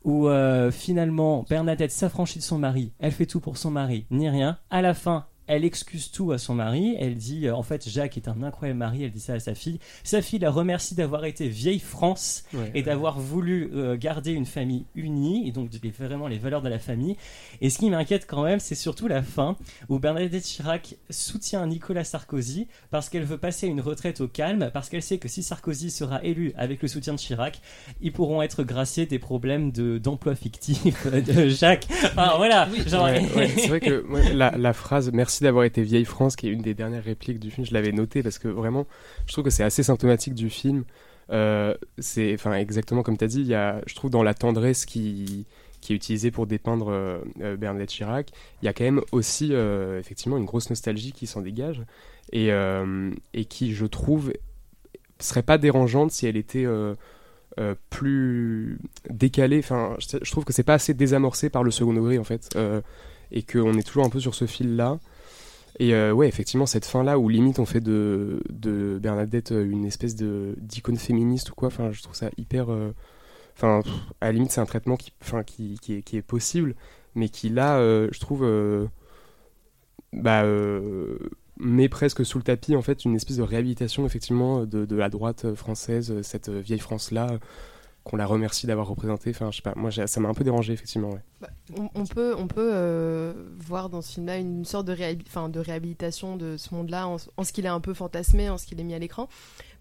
où 0.02 0.26
euh, 0.26 0.72
finalement 0.72 1.44
Bernadette 1.49 1.93
s'affranchit 1.93 2.38
de 2.38 2.44
son 2.44 2.58
mari, 2.58 2.93
elle 2.99 3.12
fait 3.12 3.26
tout 3.26 3.40
pour 3.40 3.56
son 3.56 3.70
mari, 3.70 4.06
ni 4.10 4.28
rien. 4.28 4.58
À 4.70 4.82
la 4.82 4.94
fin, 4.94 5.26
elle 5.46 5.64
excuse 5.64 6.10
tout 6.10 6.32
à 6.32 6.38
son 6.38 6.54
mari, 6.54 6.96
elle 6.98 7.16
dit 7.16 7.46
euh, 7.46 7.54
en 7.54 7.62
fait 7.62 7.88
Jacques 7.88 8.16
est 8.16 8.28
un 8.28 8.42
incroyable 8.42 8.78
mari, 8.78 9.04
elle 9.04 9.10
dit 9.10 9.20
ça 9.20 9.34
à 9.34 9.40
sa 9.40 9.54
fille. 9.54 9.78
Sa 10.04 10.22
fille 10.22 10.38
la 10.38 10.50
remercie 10.50 10.94
d'avoir 10.94 11.24
été 11.24 11.48
vieille 11.48 11.80
France 11.80 12.44
Ouais, 12.54 12.70
et 12.74 12.82
d'avoir 12.82 13.18
voulu 13.18 13.70
euh, 13.74 13.96
garder 13.96 14.32
une 14.32 14.46
famille 14.46 14.84
unie 14.94 15.48
et 15.48 15.52
donc 15.52 15.70
vraiment 15.98 16.28
les 16.28 16.38
valeurs 16.38 16.62
de 16.62 16.68
la 16.68 16.78
famille. 16.78 17.16
Et 17.60 17.70
ce 17.70 17.78
qui 17.78 17.90
m'inquiète 17.90 18.26
quand 18.26 18.42
même, 18.44 18.60
c'est 18.60 18.74
surtout 18.74 19.08
la 19.08 19.22
fin 19.22 19.56
où 19.88 19.98
Bernadette 19.98 20.44
Chirac 20.44 20.96
soutient 21.10 21.66
Nicolas 21.66 22.04
Sarkozy 22.04 22.68
parce 22.90 23.08
qu'elle 23.08 23.24
veut 23.24 23.38
passer 23.38 23.66
une 23.66 23.80
retraite 23.80 24.20
au 24.20 24.28
calme, 24.28 24.70
parce 24.72 24.88
qu'elle 24.88 25.02
sait 25.02 25.18
que 25.18 25.28
si 25.28 25.42
Sarkozy 25.42 25.90
sera 25.90 26.22
élu 26.24 26.52
avec 26.56 26.82
le 26.82 26.88
soutien 26.88 27.14
de 27.14 27.18
Chirac, 27.18 27.60
ils 28.00 28.12
pourront 28.12 28.42
être 28.42 28.62
graciés 28.62 29.06
des 29.06 29.18
problèmes 29.18 29.72
de 29.72 29.98
d'emploi 29.98 30.34
fictif 30.34 31.06
de 31.10 31.48
Jacques. 31.48 31.86
Enfin 32.04 32.32
voilà, 32.36 32.68
genre- 32.86 33.04
Ouais, 33.04 33.26
ouais, 33.36 33.48
c'est 33.56 33.66
vrai 33.68 33.80
que 33.80 34.04
la 34.32 34.72
phrase 34.72 35.10
merci 35.12 35.31
d'avoir 35.40 35.64
été 35.64 35.82
vieille 35.82 36.05
France, 36.05 36.37
qui 36.37 36.49
est 36.49 36.50
une 36.50 36.62
des 36.62 36.75
dernières 36.75 37.05
répliques 37.05 37.38
du 37.38 37.50
film, 37.50 37.67
je 37.67 37.73
l'avais 37.73 37.93
noté 37.93 38.23
parce 38.23 38.38
que 38.38 38.49
vraiment, 38.49 38.87
je 39.26 39.32
trouve 39.32 39.44
que 39.44 39.50
c'est 39.50 39.64
assez 39.64 39.82
symptomatique 39.82 40.34
du 40.34 40.50
film. 40.50 40.84
Euh, 41.31 41.75
c'est, 41.99 42.34
enfin, 42.34 42.52
exactement 42.55 43.02
comme 43.02 43.17
tu 43.17 43.25
as 43.25 43.29
dit, 43.29 43.40
il 43.40 43.46
y 43.46 43.55
a, 43.55 43.81
je 43.87 43.94
trouve 43.94 44.11
dans 44.11 44.23
la 44.23 44.34
tendresse 44.34 44.84
qui, 44.84 45.46
qui 45.81 45.93
est 45.93 45.96
utilisée 45.96 46.31
pour 46.31 46.46
dépeindre 46.46 46.90
euh, 46.90 47.19
euh, 47.40 47.56
Bernadette 47.56 47.90
Chirac, 47.90 48.31
il 48.61 48.67
y 48.67 48.69
a 48.69 48.73
quand 48.73 48.84
même 48.84 49.02
aussi 49.12 49.50
euh, 49.52 49.99
effectivement 49.99 50.37
une 50.37 50.44
grosse 50.44 50.69
nostalgie 50.69 51.12
qui 51.12 51.26
s'en 51.26 51.40
dégage 51.40 51.82
et, 52.32 52.50
et 53.35 53.44
qui, 53.44 53.75
je 53.75 53.87
trouve, 53.87 54.32
serait 55.18 55.42
pas 55.42 55.59
dérangeante 55.59 56.12
si 56.12 56.26
elle 56.26 56.37
était 56.37 56.66
plus 57.90 58.78
décalée. 59.11 59.59
Enfin, 59.59 59.97
je, 59.99 60.18
je 60.23 60.30
trouve 60.30 60.45
que 60.45 60.52
c'est 60.52 60.62
pas 60.62 60.75
assez 60.75 60.95
désamorcé 60.95 61.50
par 61.50 61.62
le 61.62 61.71
second 61.71 61.92
degré 61.92 62.18
en 62.18 62.25
fait, 62.25 62.49
euh, 62.56 62.80
et 63.33 63.42
qu'on 63.42 63.75
est 63.75 63.83
toujours 63.83 64.04
un 64.04 64.09
peu 64.11 64.21
sur 64.21 64.35
ce 64.35 64.47
fil 64.47 64.76
là. 64.76 64.99
Et 65.79 65.95
euh, 65.95 66.12
ouais, 66.12 66.29
effectivement, 66.29 66.67
cette 66.67 66.85
fin 66.85 67.02
là 67.02 67.19
où 67.19 67.29
limite 67.29 67.59
on 67.59 67.67
fait 67.67 67.81
de, 67.81 68.43
de 68.50 68.99
Bernadette 69.02 69.52
euh, 69.52 69.64
une 69.64 69.87
espèce 69.87 70.14
de 70.14 70.55
d'icône 70.59 70.97
féministe 70.97 71.50
ou 71.50 71.55
quoi. 71.55 71.69
Enfin, 71.69 71.91
je 71.93 72.02
trouve 72.02 72.14
ça 72.14 72.31
hyper. 72.37 72.71
euh, 72.71 72.93
Enfin, 73.57 73.83
à 74.23 74.26
la 74.26 74.33
limite, 74.33 74.50
c'est 74.50 74.62
un 74.62 74.67
traitement 74.67 74.97
qui, 74.97 75.12
qui, 75.47 76.02
qui, 76.02 76.17
est, 76.17 76.23
possible, 76.23 76.75
mais 77.14 77.29
qui 77.29 77.50
là, 77.50 77.79
je 78.11 78.19
trouve, 78.19 78.49
bah, 80.14 80.43
met 81.59 81.88
presque 81.91 82.25
sous 82.25 82.38
le 82.38 82.45
tapis 82.45 82.75
en 82.76 82.83
fait 82.83 83.05
une 83.05 83.14
espèce 83.14 83.37
de 83.37 83.43
réhabilitation 83.43 84.07
effectivement 84.07 84.64
de, 84.64 84.87
de 84.87 84.97
la 84.97 85.11
droite 85.11 85.55
française, 85.55 86.23
cette 86.23 86.49
vieille 86.49 86.79
France 86.79 87.11
là 87.11 87.38
qu'on 88.04 88.16
la 88.16 88.26
remercie 88.26 88.66
d'avoir 88.66 88.88
représentée. 88.88 89.30
Enfin, 89.30 89.50
je 89.50 89.56
sais 89.56 89.62
pas, 89.62 89.75
moi 89.76 89.90
ça 89.90 90.21
m'a 90.21 90.28
un 90.28 90.35
peu 90.35 90.44
dérangé 90.44 90.73
effectivement. 90.73 91.11
Bah, 91.40 91.49
on, 91.94 92.04
peut, 92.04 92.35
on 92.37 92.47
peut 92.47 92.71
euh, 92.73 93.32
voir 93.59 93.88
dans 93.88 94.02
ce 94.02 94.14
film-là 94.14 94.38
une 94.38 94.64
sorte 94.64 94.87
de, 94.87 95.61
réhabilitation 95.61 96.37
de 96.37 96.56
ce 96.56 96.75
monde-là 96.75 97.09
en, 97.09 97.44
ce 97.44 97.52
qu'il 97.52 97.64
est 97.64 97.68
un 97.68 97.80
peu 97.80 97.94
fantasmé, 97.94 98.50
en 98.50 98.59
ce 98.59 98.66
qu'il 98.66 98.80
est 98.80 98.85
mis 98.85 98.94
à 98.94 98.99
l'écran. 98.99 99.28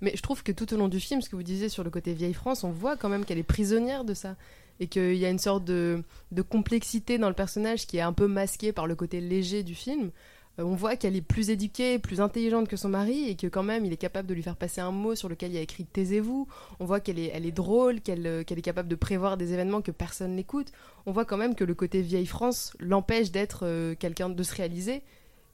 Mais 0.02 0.14
je 0.16 0.22
trouve 0.22 0.44
que 0.44 0.52
tout 0.52 0.74
au 0.74 0.78
long 0.78 0.88
du 0.88 1.00
film, 1.00 1.22
ce 1.22 1.30
que 1.30 1.36
vous 1.36 1.44
disiez 1.44 1.70
sur 1.70 1.84
le 1.84 1.90
côté 1.90 2.14
vieille 2.14 2.34
France, 2.34 2.64
on 2.64 2.72
voit 2.72 2.98
quand 2.98 3.10
même 3.10 3.26
qu'elle 3.26 3.38
est 3.38 3.44
prisonnière 3.44 4.04
de 4.04 4.14
ça. 4.14 4.36
Et 4.80 4.88
qu'il 4.88 5.16
y 5.16 5.26
a 5.26 5.30
une 5.30 5.38
sorte 5.38 5.64
de, 5.64 6.04
de 6.32 6.42
complexité 6.42 7.20
dans 7.20 7.28
le 7.28 7.36
personnage 7.36 7.86
qui 7.86 7.98
est 7.98 8.02
un 8.02 8.14
peu 8.14 8.26
masquée 8.26 8.72
par 8.72 8.88
le 8.88 8.96
côté 8.96 9.22
léger 9.22 9.62
du 9.62 9.76
film. 9.76 10.10
Euh, 10.60 10.64
on 10.64 10.76
voit 10.76 10.96
qu'elle 10.96 11.16
est 11.16 11.22
plus 11.22 11.50
éduquée, 11.50 12.00
plus 12.00 12.22
intelligente 12.22 12.68
que 12.68 12.76
son 12.76 12.90
mari 12.90 13.30
et 13.30 13.36
que 13.36 13.48
quand 13.48 13.64
même 13.64 13.86
il 13.86 13.94
est 13.94 13.98
capable 13.98 14.28
de 14.28 14.34
lui 14.34 14.44
faire 14.44 14.56
passer 14.56 14.82
un 14.82 14.92
mot 14.92 15.16
sur 15.16 15.30
lequel 15.30 15.52
il 15.52 15.58
a 15.58 15.62
écrit 15.62 15.86
taisez-vous. 15.86 16.48
On 16.80 16.86
voit 16.86 17.00
qu'elle 17.00 17.20
est, 17.20 17.32
elle 17.34 17.46
est 17.46 17.52
drôle, 17.52 18.02
qu'elle 18.02 18.28
euh, 18.28 18.44
qu'elle 18.44 18.60
est 18.60 18.64
capable 18.64 18.90
de 18.90 18.96
prévoir 18.96 19.38
des 19.38 19.54
événements 19.54 19.82
que 19.82 19.92
personne 19.92 20.36
n'écoute. 20.36 20.72
On 21.06 21.12
voit 21.12 21.26
quand 21.26 21.38
même 21.38 21.56
que 21.56 21.64
le 21.64 21.74
côté 21.74 22.02
vieille 22.02 22.26
France 22.26 22.74
l'empêche 22.80 23.32
d'être 23.32 23.66
euh, 23.66 23.96
quelqu'un 23.96 24.30
de 24.30 24.44
se 24.44 24.56
réaliser. 24.56 25.04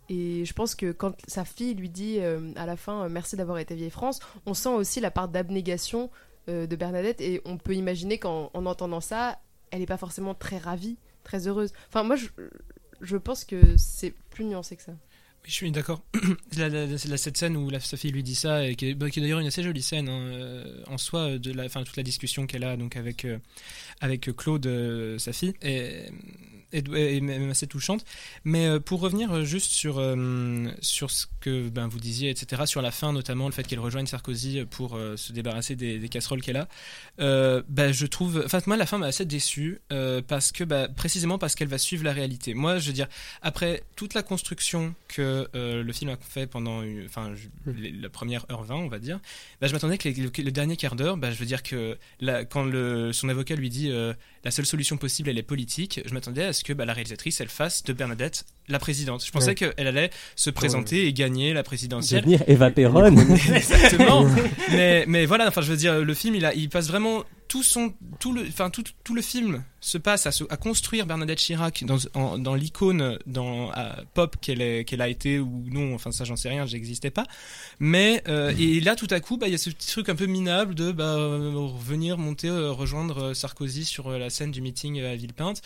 Et 0.10 0.46
je 0.46 0.54
pense 0.54 0.74
que 0.74 0.94
quand 0.94 1.14
sa 1.28 1.44
fille 1.44 1.74
lui 1.74 1.90
dit 1.90 2.20
à 2.56 2.66
la 2.66 2.78
fin 2.78 3.10
merci 3.10 3.36
d'avoir 3.36 3.58
été 3.58 3.76
vieille 3.76 3.90
France, 3.90 4.22
on 4.46 4.54
sent 4.54 4.70
aussi 4.70 5.02
la 5.02 5.12
part 5.12 5.28
d'abnégation 5.28 6.10
de 6.48 6.76
Bernadette 6.78 7.20
et 7.20 7.42
on 7.44 7.58
peut 7.58 7.76
imaginer 7.76 8.18
qu'en 8.18 8.50
en 8.54 8.66
entendant 8.66 9.02
ça, 9.02 9.38
elle 9.70 9.82
n'est 9.82 9.86
pas 9.86 9.98
forcément 9.98 10.34
très 10.34 10.60
ravie, 10.60 10.96
très 11.26 11.50
heureuse. 11.50 11.74
Enfin 11.90 12.04
moi 12.04 12.16
je, 12.16 12.28
je 13.02 13.18
pense 13.18 13.46
que 13.46 13.78
c'est 13.78 14.14
plus 14.30 14.46
nuancé 14.46 14.76
que 14.76 14.84
ça. 14.84 14.92
Oui, 14.92 15.50
je 15.50 15.54
suis 15.54 15.72
d'accord. 15.72 16.04
la, 16.58 16.70
la- 16.70 17.18
cette 17.18 17.38
scène 17.38 17.56
où 17.58 17.70
la 17.70 17.80
Sophie 17.80 18.12
lui 18.12 18.24
dit 18.24 18.36
ça, 18.36 18.66
et 18.68 18.76
qui 18.76 18.90
est, 18.90 18.94
bah, 18.96 19.10
qui 19.10 19.20
est 19.20 19.22
d'ailleurs 19.22 19.40
une 19.40 19.48
assez 19.48 19.64
jolie 19.64 19.82
scène 19.82 20.10
hein, 20.10 20.20
euh, 20.20 20.84
en 20.88 20.98
soi, 20.98 21.38
de 21.38 21.52
la, 21.54 21.66
enfin, 21.66 21.84
toute 21.84 21.98
la 21.98 22.04
discussion 22.04 22.48
qu'elle 22.48 22.64
a 22.64 22.76
donc 22.78 22.96
avec, 22.96 23.26
euh, 23.26 23.38
avec 24.02 24.36
Claude, 24.36 24.66
euh, 24.68 25.18
sa 25.20 25.34
fille, 25.34 25.54
est 26.74 27.22
même 27.22 27.50
assez 27.50 27.68
touchante. 27.68 28.04
Mais 28.44 28.66
euh, 28.68 28.80
pour 28.80 29.00
revenir 29.00 29.32
euh, 29.34 29.44
juste 29.46 29.72
sur, 29.72 29.98
euh, 30.00 30.68
sur 30.82 31.12
ce 31.12 31.26
que 31.40 31.70
ben, 31.70 31.88
vous 31.88 32.00
disiez, 32.00 32.30
etc., 32.30 32.64
sur 32.66 32.82
la 32.82 32.92
fin 32.92 33.14
notamment, 33.14 33.46
le 33.48 33.54
fait 33.54 33.64
qu'elle 33.66 33.80
rejoigne 33.80 34.06
Sarkozy 34.06 34.66
pour 34.70 34.98
se 35.16 35.32
débarrasser 35.34 35.76
des, 35.76 36.00
des 36.00 36.10
casseroles 36.10 36.42
qu'elle 36.42 36.58
a, 36.58 36.68
bah, 37.18 37.92
je 37.92 38.06
trouve. 38.06 38.42
Enfin, 38.46 38.60
moi, 38.68 38.78
la 38.78 38.86
fin 38.86 38.98
m'a 38.98 39.08
assez 39.08 39.26
déçu 39.26 39.80
parce 40.28 40.52
que, 40.52 40.64
bah, 40.64 40.88
précisément 40.88 41.38
parce 41.38 41.56
qu'elle 41.56 41.68
va 41.68 41.78
suivre 41.78 42.04
la 42.04 42.14
réalité. 42.14 42.54
Moi, 42.54 42.80
je 42.80 42.88
veux 42.88 42.94
dire, 42.94 43.08
après 43.42 43.84
toute 43.96 44.14
la 44.14 44.24
construction 44.24 44.94
que 45.08 45.48
le 45.54 45.94
film 45.94 46.12
a 46.12 46.18
fait 46.18 46.48
pendant 46.48 46.84
enfin, 47.06 47.34
les- 47.66 47.92
la 47.92 48.10
première 48.10 48.46
heure 48.52 48.64
20, 48.64 48.76
on 48.76 48.88
va 48.88 49.00
dire, 49.00 49.20
bah, 49.62 49.68
je 49.68 49.74
m'attendais 49.74 49.98
que 49.98 50.10
les- 50.10 50.16
le, 50.16 50.32
le 50.36 50.52
dernier 50.52 50.76
quart 50.78 50.96
d'heure, 50.96 51.18
bah, 51.18 51.32
je 51.32 51.38
veux 51.38 51.46
dire 51.46 51.64
que 51.64 51.98
la- 52.20 52.46
quand 52.46 52.64
le, 52.64 53.14
son 53.14 53.30
avocat 53.30 53.56
lui 53.56 53.70
dit 53.70 53.90
la 54.44 54.52
seule 54.52 54.66
solution 54.66 54.98
possible, 54.98 55.30
elle 55.30 55.38
est 55.38 55.44
politique, 55.44 56.02
je 56.06 56.14
m'attendais 56.14 56.44
à 56.44 56.54
ce 56.58 56.64
que 56.64 56.74
bah, 56.74 56.86
la 56.86 56.94
réalisatrice, 56.94 57.40
elle 57.42 57.48
fasse 57.50 57.84
de 57.84 57.94
Bernadette 57.94 58.46
la 58.70 58.80
présidente. 58.80 59.26
Je 59.26 59.32
pensais 59.32 59.48
Ouais. 59.50 59.56
qu'elle 59.56 59.88
allait 59.88 60.10
se 60.36 60.50
présenter 60.50 61.06
et 61.08 61.14
gagner 61.14 61.54
la 61.54 61.64
présidentielle. 61.64 62.22
Devenir 62.22 62.44
Eva 62.48 62.70
Perron. 62.70 63.16
Exactement. 63.56 64.28
mais, 64.72 65.06
mais 65.08 65.26
voilà, 65.26 65.48
enfin, 65.48 65.62
je 65.62 65.72
veux 65.72 65.78
dire, 65.78 66.00
le 66.02 66.14
film, 66.14 66.36
il, 66.36 66.46
a, 66.46 66.54
il 66.54 66.68
passe 66.68 66.88
vraiment 66.90 67.24
tout 67.48 67.64
son, 67.64 67.94
tout 68.20 68.34
le, 68.34 68.42
enfin, 68.46 68.70
tout, 68.70 68.84
tout 69.06 69.16
le 69.16 69.22
film 69.22 69.64
se 69.80 69.98
passe 69.98 70.28
à, 70.28 70.34
se- 70.34 70.44
à 70.50 70.58
construire 70.58 71.06
Bernadette 71.06 71.40
Chirac 71.40 71.86
dans, 71.86 71.98
en- 72.14 72.38
dans 72.38 72.56
l'icône, 72.56 73.18
dans 73.26 73.72
à 73.72 74.02
pop 74.14 74.36
qu'elle 74.42 74.62
a 75.02 75.08
été 75.08 75.40
ou 75.40 75.64
non. 75.72 75.96
Enfin, 75.96 76.12
ça, 76.12 76.26
j'en 76.26 76.36
sais 76.36 76.50
rien, 76.50 76.66
j'existais 76.66 77.10
pas. 77.12 77.26
Mais 77.80 78.22
euh, 78.28 78.54
et 78.60 78.82
là, 78.82 78.96
tout 78.98 79.08
à 79.12 79.22
coup, 79.22 79.38
bah, 79.38 79.48
il 79.48 79.52
y 79.52 79.56
a 79.56 79.58
ce 79.58 79.70
petit 79.70 79.88
truc 79.88 80.10
un 80.10 80.16
peu 80.16 80.26
minable 80.26 80.76
de 80.76 80.92
bah, 80.92 81.16
revenir 81.16 82.18
monter, 82.18 82.50
euh, 82.50 82.72
rejoindre 82.72 83.28
euh, 83.28 83.34
Sarkozy 83.34 83.86
sur 83.86 84.10
la 84.10 84.30
scène 84.30 84.52
du 84.52 84.60
meeting 84.60 85.02
à 85.02 85.16
Villepinte. 85.16 85.62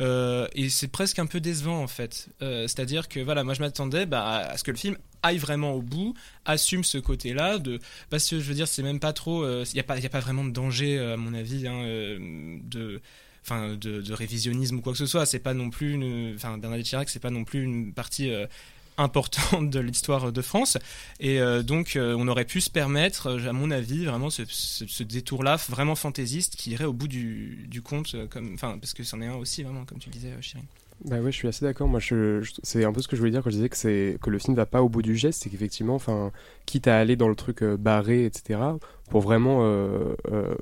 Euh, 0.00 0.46
et 0.54 0.68
c'est 0.68 0.88
presque 0.88 1.18
un 1.18 1.26
peu 1.26 1.40
décevant 1.40 1.82
en 1.82 1.86
fait. 1.86 2.28
Euh, 2.42 2.66
C'est-à-dire 2.68 3.08
que 3.08 3.20
voilà, 3.20 3.44
moi 3.44 3.54
je 3.54 3.60
m'attendais 3.60 4.06
bah, 4.06 4.24
à 4.24 4.56
ce 4.56 4.64
que 4.64 4.70
le 4.70 4.76
film 4.76 4.96
aille 5.22 5.38
vraiment 5.38 5.72
au 5.72 5.82
bout, 5.82 6.14
assume 6.44 6.84
ce 6.84 6.98
côté-là 6.98 7.58
de 7.58 7.80
parce 8.10 8.28
que 8.28 8.38
je 8.38 8.44
veux 8.44 8.54
dire 8.54 8.68
c'est 8.68 8.82
même 8.82 9.00
pas 9.00 9.12
trop, 9.12 9.44
il 9.44 9.74
n'y 9.74 9.80
a 9.80 9.84
pas 9.84 9.98
il 9.98 10.06
a 10.06 10.08
pas 10.08 10.20
vraiment 10.20 10.44
de 10.44 10.50
danger 10.50 10.98
euh, 10.98 11.14
à 11.14 11.16
mon 11.16 11.34
avis 11.34 11.66
hein, 11.66 11.82
euh, 11.84 12.58
de 12.62 13.00
enfin 13.42 13.76
de, 13.76 14.12
révisionnisme 14.12 14.76
ou 14.76 14.80
quoi 14.80 14.92
que 14.92 14.98
ce 14.98 15.06
soit. 15.06 15.26
C'est 15.26 15.38
pas 15.38 15.54
non 15.54 15.70
plus 15.70 16.34
enfin 16.34 16.58
Chirac 16.82 17.08
c'est 17.08 17.20
pas 17.20 17.30
non 17.30 17.44
plus 17.44 17.62
une 17.62 17.92
partie 17.92 18.30
euh, 18.30 18.46
importante 18.98 19.70
de 19.70 19.80
l'histoire 19.80 20.32
de 20.32 20.42
France 20.42 20.76
et 21.20 21.40
euh, 21.40 21.62
donc 21.62 21.96
euh, 21.96 22.14
on 22.18 22.28
aurait 22.28 22.44
pu 22.44 22.60
se 22.60 22.70
permettre 22.70 23.28
euh, 23.28 23.48
à 23.48 23.52
mon 23.52 23.70
avis 23.70 24.04
vraiment 24.04 24.30
ce, 24.30 24.42
ce, 24.48 24.86
ce 24.86 25.02
détour-là 25.02 25.56
vraiment 25.68 25.94
fantaisiste 25.94 26.56
qui 26.56 26.72
irait 26.72 26.84
au 26.84 26.92
bout 26.92 27.08
du, 27.08 27.66
du 27.68 27.80
compte 27.82 28.14
comme 28.28 28.52
enfin 28.54 28.76
parce 28.78 28.94
que 28.94 29.02
c'en 29.04 29.20
est 29.20 29.26
un 29.26 29.36
aussi 29.36 29.62
vraiment 29.62 29.84
comme 29.84 29.98
tu 29.98 30.08
le 30.10 30.14
disais 30.14 30.32
Chirine. 30.40 30.66
Bah 31.04 31.20
ouais, 31.20 31.30
je 31.30 31.36
suis 31.36 31.46
assez 31.46 31.64
d'accord. 31.64 31.86
Moi, 31.86 32.00
je, 32.00 32.42
je- 32.42 32.52
c'est 32.64 32.84
un 32.84 32.92
peu 32.92 33.00
ce 33.00 33.06
que 33.06 33.14
je 33.14 33.20
voulais 33.20 33.30
dire 33.30 33.42
quand 33.44 33.50
je 33.50 33.54
disais 33.54 33.68
que 33.68 33.76
c'est 33.76 34.18
que 34.20 34.30
le 34.30 34.38
film 34.40 34.56
va 34.56 34.66
pas 34.66 34.82
au 34.82 34.88
bout 34.88 35.00
du 35.00 35.16
geste, 35.16 35.42
c'est 35.44 35.48
qu'effectivement, 35.48 35.94
enfin, 35.94 36.32
quitte 36.66 36.88
à 36.88 36.98
aller 36.98 37.14
dans 37.14 37.28
le 37.28 37.36
truc 37.36 37.62
euh, 37.62 37.76
barré, 37.76 38.24
etc., 38.24 38.78
pour 39.08 39.20
vraiment 39.22 39.62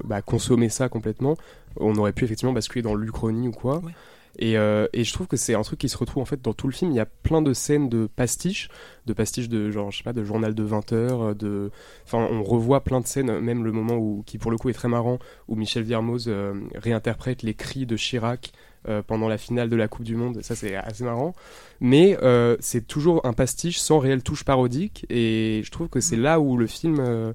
bah, 0.05 0.23
consommer 0.23 0.69
ça 0.69 0.89
complètement, 0.89 1.37
on 1.77 1.97
aurait 1.97 2.13
pu 2.13 2.25
effectivement 2.25 2.53
basculer 2.53 2.83
dans 2.83 2.95
l'Uchronie 2.95 3.49
ou 3.49 3.53
quoi. 3.53 3.79
Ouais. 3.79 3.93
Et, 4.39 4.57
euh, 4.59 4.87
et 4.93 5.05
je 5.05 5.13
trouve 5.13 5.27
que 5.27 5.37
c'est 5.37 5.55
un 5.55 5.63
truc 5.63 5.79
qui 5.79 5.89
se 5.89 5.97
retrouve 5.97 6.23
en 6.23 6.27
fait 6.27 6.43
dans 6.43 6.53
tout 6.53 6.67
le 6.67 6.73
film. 6.73 6.91
Il 6.91 6.97
y 6.97 7.01
a 7.01 7.07
plein 7.07 7.43
de 7.43 7.53
scènes 7.53 7.89
de 7.89 8.07
pastiches, 8.07 8.69
de 9.07 9.13
pastiches 9.13 9.49
de 9.49 9.71
genre, 9.71 9.91
je 9.91 9.99
sais 9.99 10.05
pas, 10.05 10.13
de 10.13 10.25
journal 10.25 10.55
de 10.55 10.63
20 10.63 10.93
heures, 10.93 11.35
de, 11.35 11.71
enfin, 12.05 12.27
on 12.31 12.43
revoit 12.43 12.85
plein 12.85 13.01
de 13.01 13.07
scènes, 13.07 13.41
même 13.41 13.65
le 13.65 13.73
moment 13.73 13.97
où, 13.97 14.23
qui 14.27 14.39
pour 14.39 14.51
le 14.51 14.59
coup 14.59 14.69
est 14.69 14.75
très 14.75 14.89
marrant, 14.89 15.19
où 15.49 15.57
Michel 15.57 15.83
Viermoz 15.83 16.27
euh, 16.29 16.55
réinterprète 16.75 17.43
les 17.43 17.55
cris 17.55 17.87
de 17.87 17.97
Chirac 17.97 18.53
euh, 18.89 19.03
pendant 19.03 19.29
la 19.29 19.39
finale 19.39 19.69
de 19.69 19.77
la 19.77 19.89
Coupe 19.89 20.05
du 20.05 20.17
Monde. 20.17 20.43
Ça, 20.43 20.55
c'est 20.55 20.77
assez 20.77 21.05
marrant. 21.05 21.35
Mais 21.81 22.19
euh, 22.23 22.57
c'est 22.61 22.87
toujours 22.87 23.25
un 23.27 23.33
pastiche 23.33 23.79
sans 23.79 23.99
réelle 23.99 24.23
touche 24.23 24.45
parodique. 24.45 25.07
Et 25.11 25.63
je 25.65 25.71
trouve 25.71 25.89
que 25.89 26.01
c'est 26.01 26.17
là 26.17 26.39
où 26.41 26.57
le 26.57 26.67
film 26.67 26.99
euh, 27.01 27.33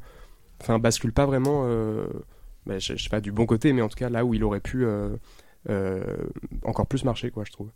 enfin, 0.62 0.80
bascule 0.80 1.12
pas 1.12 1.26
vraiment, 1.26 1.64
euh, 1.66 2.06
bah, 2.66 2.80
je, 2.80 2.96
je 2.96 3.04
sais 3.04 3.10
pas, 3.10 3.22
du 3.22 3.32
bon 3.32 3.46
côté, 3.46 3.74
mais 3.74 3.82
en 3.82 3.90
tout 3.90 3.98
cas 3.98 4.10
là 4.10 4.24
où 4.26 4.34
il 4.34 4.44
aurait 4.44 4.60
pu 4.60 4.86
euh, 4.86 4.90
euh, 4.90 5.18
encore 6.64 6.88
plus 6.88 7.04
marcher, 7.04 7.32
quoi, 7.32 7.44
je 7.46 7.52
trouve. 7.52 7.72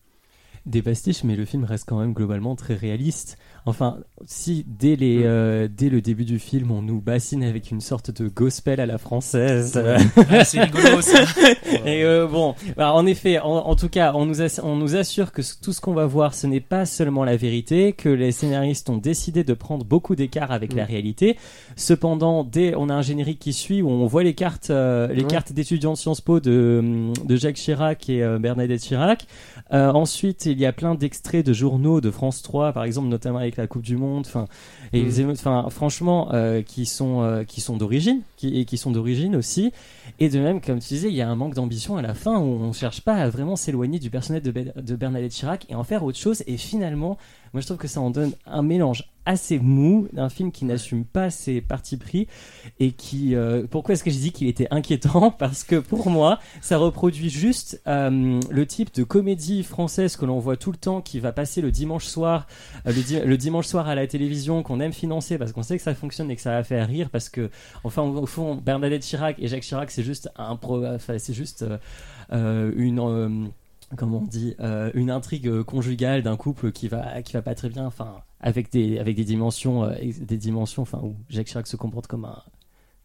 Des 0.65 0.81
pastiches, 0.81 1.23
mais 1.23 1.35
le 1.35 1.45
film 1.45 1.63
reste 1.63 1.85
quand 1.87 1.99
même 1.99 2.13
globalement 2.13 2.55
très 2.55 2.73
réaliste. 2.75 3.37
Enfin, 3.67 3.97
si 4.27 4.63
dès, 4.67 4.95
les, 4.95 5.21
euh, 5.23 5.67
dès 5.67 5.89
le 5.89 5.99
début 5.99 6.23
du 6.25 6.37
film, 6.37 6.69
on 6.69 6.83
nous 6.83 7.01
bassine 7.01 7.43
avec 7.43 7.71
une 7.71 7.81
sorte 7.81 8.11
de 8.11 8.27
gospel 8.27 8.79
à 8.79 8.85
la 8.85 8.97
française. 8.99 9.81
Ah, 10.29 10.43
c'est 10.43 10.61
rigolo 10.61 11.01
ça. 11.01 11.19
Et 11.85 12.03
euh, 12.03 12.27
bon, 12.27 12.55
bah, 12.77 12.93
en 12.93 13.05
effet, 13.05 13.39
en, 13.39 13.47
en 13.49 13.75
tout 13.75 13.89
cas, 13.89 14.11
on 14.15 14.25
nous, 14.25 14.41
ass- 14.41 14.59
on 14.63 14.75
nous 14.75 14.95
assure 14.95 15.31
que 15.31 15.41
tout 15.61 15.71
ce 15.73 15.81
qu'on 15.81 15.93
va 15.93 16.05
voir, 16.05 16.33
ce 16.33 16.45
n'est 16.47 16.59
pas 16.59 16.85
seulement 16.85 17.23
la 17.23 17.37
vérité, 17.37 17.93
que 17.93 18.09
les 18.09 18.31
scénaristes 18.31 18.89
ont 18.89 18.97
décidé 18.97 19.43
de 19.43 19.53
prendre 19.53 19.85
beaucoup 19.85 20.15
d'écart 20.15 20.51
avec 20.51 20.73
la 20.73 20.85
réalité. 20.85 21.37
Cependant, 21.75 22.43
dès, 22.43 22.73
on 22.75 22.89
a 22.89 22.93
un 22.93 23.01
générique 23.01 23.39
qui 23.39 23.53
suit 23.53 23.81
où 23.81 23.89
on 23.89 24.05
voit 24.07 24.23
les 24.23 24.33
cartes, 24.35 24.69
euh, 24.69 25.07
les 25.07 25.23
cartes 25.23 25.53
d'étudiants 25.53 25.93
de 25.93 25.97
Sciences 25.97 26.21
Po 26.21 26.39
de, 26.39 27.11
de 27.25 27.35
Jacques 27.35 27.55
Chirac 27.55 28.09
et 28.09 28.23
Bernadette 28.39 28.81
Chirac. 28.81 29.25
Ensuite, 29.71 30.47
il 30.55 30.61
y 30.61 30.65
a 30.65 30.73
plein 30.73 30.95
d'extraits 30.95 31.45
de 31.45 31.53
journaux 31.53 32.01
de 32.01 32.09
France 32.11 32.41
3, 32.41 32.71
par 32.73 32.83
exemple, 32.85 33.07
notamment 33.09 33.39
avec 33.39 33.57
la 33.57 33.67
Coupe 33.67 33.83
du 33.83 33.97
Monde. 33.97 34.23
Enfin, 34.25 34.45
et 34.93 35.01
Mm. 35.01 35.05
les 35.05 35.21
émo- 35.21 35.31
enfin, 35.33 35.67
franchement, 35.69 36.29
euh, 36.33 36.61
qui 36.61 36.85
sont 36.85 37.21
euh, 37.21 37.43
qui 37.43 37.61
sont 37.61 37.77
d'origine, 37.77 38.21
qui 38.37 38.59
et 38.59 38.65
qui 38.65 38.77
sont 38.77 38.91
d'origine 38.91 39.35
aussi. 39.35 39.71
Et 40.19 40.29
de 40.29 40.39
même, 40.39 40.61
comme 40.61 40.79
tu 40.79 40.87
disais, 40.89 41.09
il 41.09 41.15
y 41.15 41.21
a 41.21 41.29
un 41.29 41.35
manque 41.35 41.53
d'ambition 41.55 41.97
à 41.97 42.01
la 42.01 42.13
fin 42.13 42.37
où 42.39 42.43
on 42.45 42.71
cherche 42.73 43.01
pas 43.01 43.15
à 43.15 43.29
vraiment 43.29 43.55
s'éloigner 43.55 43.99
du 43.99 44.09
personnage 44.09 44.43
de, 44.43 44.51
Be- 44.51 44.81
de 44.81 44.95
Bernadette 44.95 45.31
Chirac 45.33 45.65
et 45.69 45.75
en 45.75 45.83
faire 45.83 46.03
autre 46.03 46.17
chose. 46.17 46.43
Et 46.47 46.57
finalement, 46.57 47.17
moi, 47.55 47.61
je 47.61 47.67
trouve 47.67 47.77
que 47.77 47.87
ça 47.87 48.01
en 48.01 48.09
donne 48.09 48.33
un 48.45 48.61
mélange 48.61 49.09
assez 49.25 49.59
mou 49.59 50.09
d'un 50.11 50.27
film 50.27 50.51
qui 50.51 50.65
n'assume 50.65 51.05
pas 51.05 51.29
ses 51.29 51.61
partis 51.61 51.95
pris 51.95 52.27
et 52.81 52.91
qui. 52.91 53.33
euh, 53.33 53.65
pourquoi 53.71 53.93
est-ce 53.93 54.03
que 54.03 54.11
je 54.11 54.17
dis 54.17 54.33
qu'il 54.33 54.47
était 54.49 54.67
inquiétant? 54.71 55.31
Parce 55.39 55.63
que 55.63 55.77
pour 55.77 56.09
moi, 56.09 56.39
ça 56.61 56.77
reproduit 56.77 57.29
juste 57.29 57.81
euh, 57.87 58.41
le 58.51 58.65
type 58.65 58.93
de 58.93 59.03
comédie 59.05 59.63
française 59.63 60.17
que 60.17 60.25
l'on 60.25 60.37
voit 60.39 60.57
tout 60.57 60.69
le 60.73 60.77
temps, 60.77 60.99
qui 60.99 61.21
va 61.21 61.31
passer 61.31 61.61
le 61.61 61.71
dimanche 61.71 62.03
soir, 62.05 62.45
euh, 62.87 62.91
le, 62.91 63.01
di- 63.01 63.19
le 63.21 63.37
dimanche 63.37 63.67
soir 63.67 63.87
à 63.87 63.95
la 63.95 64.05
télévision, 64.05 64.61
qu'on 64.61 64.81
aime 64.81 64.91
financer 64.93 65.37
parce 65.37 65.53
qu'on 65.53 65.63
sait 65.63 65.77
que 65.77 65.83
ça 65.83 65.95
fonctionne 65.95 66.29
et 66.29 66.35
que 66.35 66.41
ça 66.41 66.51
va 66.51 66.63
faire 66.65 66.85
rire, 66.85 67.09
parce 67.09 67.29
que 67.29 67.49
enfin 67.85 68.01
au 68.03 68.25
fond, 68.25 68.55
Bernadette 68.55 69.03
Chirac 69.03 69.37
et 69.39 69.47
Jacques 69.47 69.63
Chirac, 69.63 69.89
c'est 69.91 70.03
juste 70.03 70.29
un 70.35 70.57
pro, 70.57 70.85
enfin, 70.85 71.17
c'est 71.19 71.33
juste 71.33 71.63
une 72.31 73.49
comment 73.95 74.19
on 74.19 74.27
dit 74.27 74.55
euh, 74.59 74.91
une 74.93 75.11
intrigue 75.11 75.63
conjugale 75.63 76.23
d'un 76.23 76.37
couple 76.37 76.71
qui 76.71 76.87
va 76.87 77.21
qui 77.21 77.33
va 77.33 77.41
pas 77.41 77.55
très 77.55 77.69
bien 77.69 77.85
enfin 77.85 78.21
avec 78.39 78.71
des 78.71 78.99
avec 78.99 79.15
des 79.15 79.23
dimensions 79.23 79.83
euh, 79.83 79.93
des 80.19 80.37
dimensions 80.37 80.81
enfin 80.81 80.99
où 81.03 81.15
Jacques 81.29 81.47
Chirac 81.47 81.67
se 81.67 81.75
comporte 81.75 82.07
comme 82.07 82.25
un 82.25 82.41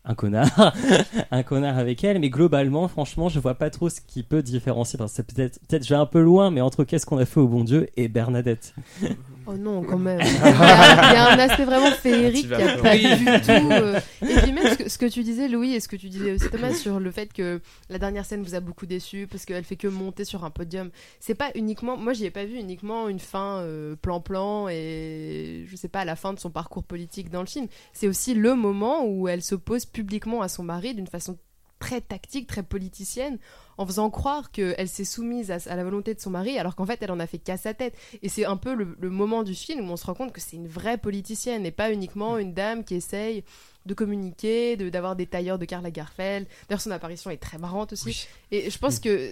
un 0.05 0.15
connard 0.15 0.75
un 1.31 1.43
connard 1.43 1.79
avec 1.79 2.03
elle. 2.05 2.19
Mais 2.21 2.31
globalement 2.31 2.89
franchement 2.89 3.29
je 3.29 3.39
vois 3.39 3.55
pas 3.55 3.71
trop 3.71 3.89
ce 3.89 4.01
qui 4.01 4.23
peut 4.23 4.43
différencier. 4.43 4.99
Enfin, 5.01 5.09
c'est 5.09 5.27
peut-être 5.27 5.61
peut-être 5.67 5.85
je 5.85 5.91
vais 5.91 6.01
un 6.01 6.07
peu 6.07 6.21
loin 6.21 6.51
mais 6.51 6.61
entre 6.61 6.85
qu'est-ce 6.85 7.07
qu'on 7.07 7.19
a 7.19 7.27
fait 7.27 7.41
au 7.41 7.49
bon 7.49 7.65
Dieu 7.65 7.89
et 7.97 8.09
Bernadette 8.09 8.75
Oh 9.47 9.55
non, 9.57 9.83
quand 9.83 9.99
même. 9.99 10.21
Il 10.21 10.27
y 10.27 10.37
a, 10.39 11.11
il 11.11 11.15
y 11.15 11.17
a 11.17 11.29
un 11.33 11.39
aspect 11.39 11.65
vraiment 11.65 11.91
féerique 11.93 12.43
Tu 12.49 12.55
qui 12.55 12.63
a 12.63 12.77
pas- 12.79 12.97
du 12.97 13.25
tout. 13.43 13.71
euh, 13.73 14.01
Et 14.23 14.35
puis 14.43 14.53
même 14.53 14.69
ce 14.69 14.75
que, 14.77 14.89
ce 14.89 14.99
que 14.99 15.07
tu 15.07 15.23
disais, 15.23 15.49
Louis, 15.49 15.75
et 15.75 15.81
ce 15.81 15.89
que 15.89 15.97
tu 15.97 16.09
disais 16.09 16.33
aussi 16.33 16.49
Thomas, 16.51 16.75
sur 16.75 17.01
le 17.01 17.11
fait 17.11 17.33
que 17.33 17.61
la 17.89 17.99
dernière 17.99 18.25
scène 18.25 18.43
vous 18.43 18.55
a 18.55 18.61
beaucoup 18.61 18.87
déçu 18.87 19.27
parce 19.31 19.45
qu'elle 19.45 19.65
fait 19.65 19.77
que 19.77 19.89
monter 19.89 20.25
sur 20.25 20.45
un 20.45 20.51
podium. 20.51 20.91
C'est 21.21 21.35
pas 21.35 21.51
uniquement. 21.55 21.97
Moi, 21.97 22.13
j'y 22.13 22.27
ai 22.27 22.31
pas 22.31 22.45
vu 22.45 22.57
uniquement 22.59 23.09
une 23.09 23.19
fin 23.19 23.59
euh, 23.61 23.97
plan-plan 23.97 24.69
et 24.69 25.65
je 25.67 25.77
sais 25.77 25.89
pas 25.89 26.01
à 26.01 26.05
la 26.05 26.17
fin 26.17 26.33
de 26.33 26.39
son 26.39 26.51
parcours 26.51 26.85
politique 26.85 27.31
dans 27.31 27.41
le 27.41 27.47
film. 27.47 27.67
C'est 27.93 28.09
aussi 28.09 28.35
le 28.35 28.55
moment 28.55 29.05
où 29.07 29.27
elle 29.29 29.43
s'oppose 29.43 29.87
publiquement 29.87 30.43
à 30.43 30.49
son 30.49 30.63
mari 30.63 30.95
d'une 30.95 31.07
façon 31.07 31.39
très 31.79 32.03
tactique, 32.03 32.47
très 32.47 32.63
politicienne, 32.63 33.39
en 33.81 33.87
faisant 33.87 34.11
croire 34.11 34.51
qu'elle 34.51 34.89
s'est 34.89 35.07
soumise 35.07 35.51
à, 35.51 35.57
à 35.67 35.75
la 35.75 35.85
volonté 35.85 36.13
de 36.13 36.21
son 36.21 36.29
mari, 36.29 36.59
alors 36.59 36.77
qu'en 36.77 36.85
fait, 36.85 36.99
elle 37.01 37.11
en 37.11 37.19
a 37.19 37.27
fait 37.27 37.39
qu'à 37.39 37.57
sa 37.57 37.73
tête. 37.73 37.95
Et 38.23 38.29
c'est 38.29 38.45
un 38.45 38.59
peu 38.59 38.75
le, 38.75 38.95
le 39.01 39.09
moment 39.09 39.43
du 39.43 39.55
film 39.55 39.89
où 39.89 39.93
on 39.95 39.97
se 39.97 40.05
rend 40.05 40.13
compte 40.13 40.33
que 40.33 40.41
c'est 40.41 40.57
une 40.57 40.69
vraie 40.69 40.99
politicienne 40.99 41.65
et 41.65 41.71
pas 41.71 41.91
uniquement 41.91 42.37
une 42.37 42.53
dame 42.53 42.85
qui 42.85 42.97
essaye 42.97 43.43
de 43.87 43.95
communiquer, 43.95 44.77
de 44.77 44.91
d'avoir 44.91 45.17
des 45.17 45.25
tailleurs 45.25 45.59
de 45.59 45.65
Karl 45.65 45.83
Lagerfeld. 45.83 46.47
D'ailleurs, 46.69 46.83
son 46.83 46.91
apparition 46.91 47.31
est 47.31 47.39
très 47.39 47.57
marrante 47.57 47.95
aussi. 47.95 48.09
Oui. 48.09 48.27
Et 48.51 48.71
je 48.71 48.79
pense 48.79 49.01
que 49.01 49.31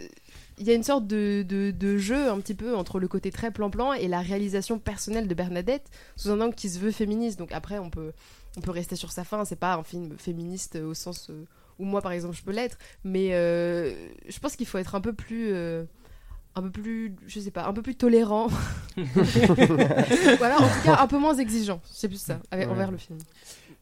il 0.57 0.67
y 0.67 0.71
a 0.71 0.75
une 0.75 0.83
sorte 0.83 1.07
de, 1.07 1.45
de, 1.47 1.71
de 1.71 1.99
jeu 1.99 2.31
un 2.31 2.41
petit 2.41 2.55
peu 2.55 2.75
entre 2.75 2.99
le 3.01 3.07
côté 3.07 3.31
très 3.31 3.51
plan-plan 3.51 3.93
et 3.93 4.09
la 4.09 4.21
réalisation 4.21 4.79
personnelle 4.79 5.29
de 5.29 5.35
Bernadette 5.35 5.91
sous 6.17 6.31
un 6.31 6.41
angle 6.41 6.55
qui 6.55 6.71
se 6.71 6.79
veut 6.79 6.91
féministe. 6.91 7.39
Donc 7.39 7.53
après, 7.53 7.79
on 7.79 7.91
peut, 7.91 8.13
on 8.57 8.63
peut 8.63 8.71
rester 8.71 8.97
sur 8.97 9.13
sa 9.13 9.25
fin. 9.25 9.45
C'est 9.45 9.57
pas 9.57 9.75
un 9.75 9.85
film 9.85 10.17
féministe 10.17 10.77
au 10.77 10.95
sens 10.95 11.29
euh, 11.29 11.45
où 11.79 11.85
moi, 11.85 12.01
par 12.03 12.13
exemple, 12.13 12.37
je 12.37 12.43
peux 12.43 12.53
l'être. 12.53 12.79
Mais 13.05 13.35
euh, 13.35 13.93
je 14.29 14.39
pense 14.39 14.57
qu'il 14.57 14.67
faut 14.67 14.79
être 14.79 14.95
un 14.95 15.01
peu 15.01 15.13
plus, 15.13 15.51
euh, 15.53 15.85
un 16.55 16.63
peu 16.63 16.71
plus, 16.71 17.15
je 17.27 17.41
sais 17.41 17.51
pas, 17.51 17.67
un 17.67 17.73
peu 17.73 17.83
plus 17.83 17.95
tolérant. 17.97 18.49
voilà, 18.97 20.57
en 20.61 20.69
tout 20.69 20.83
cas, 20.85 20.99
un 21.01 21.07
peu 21.07 21.19
moins 21.19 21.35
exigeant. 21.37 21.81
C'est 21.85 22.09
plus 22.09 22.21
ça, 22.21 22.41
avec, 22.51 22.67
Ouais. 22.67 22.73
envers 22.73 22.91
le 22.91 22.97
film. 22.99 23.19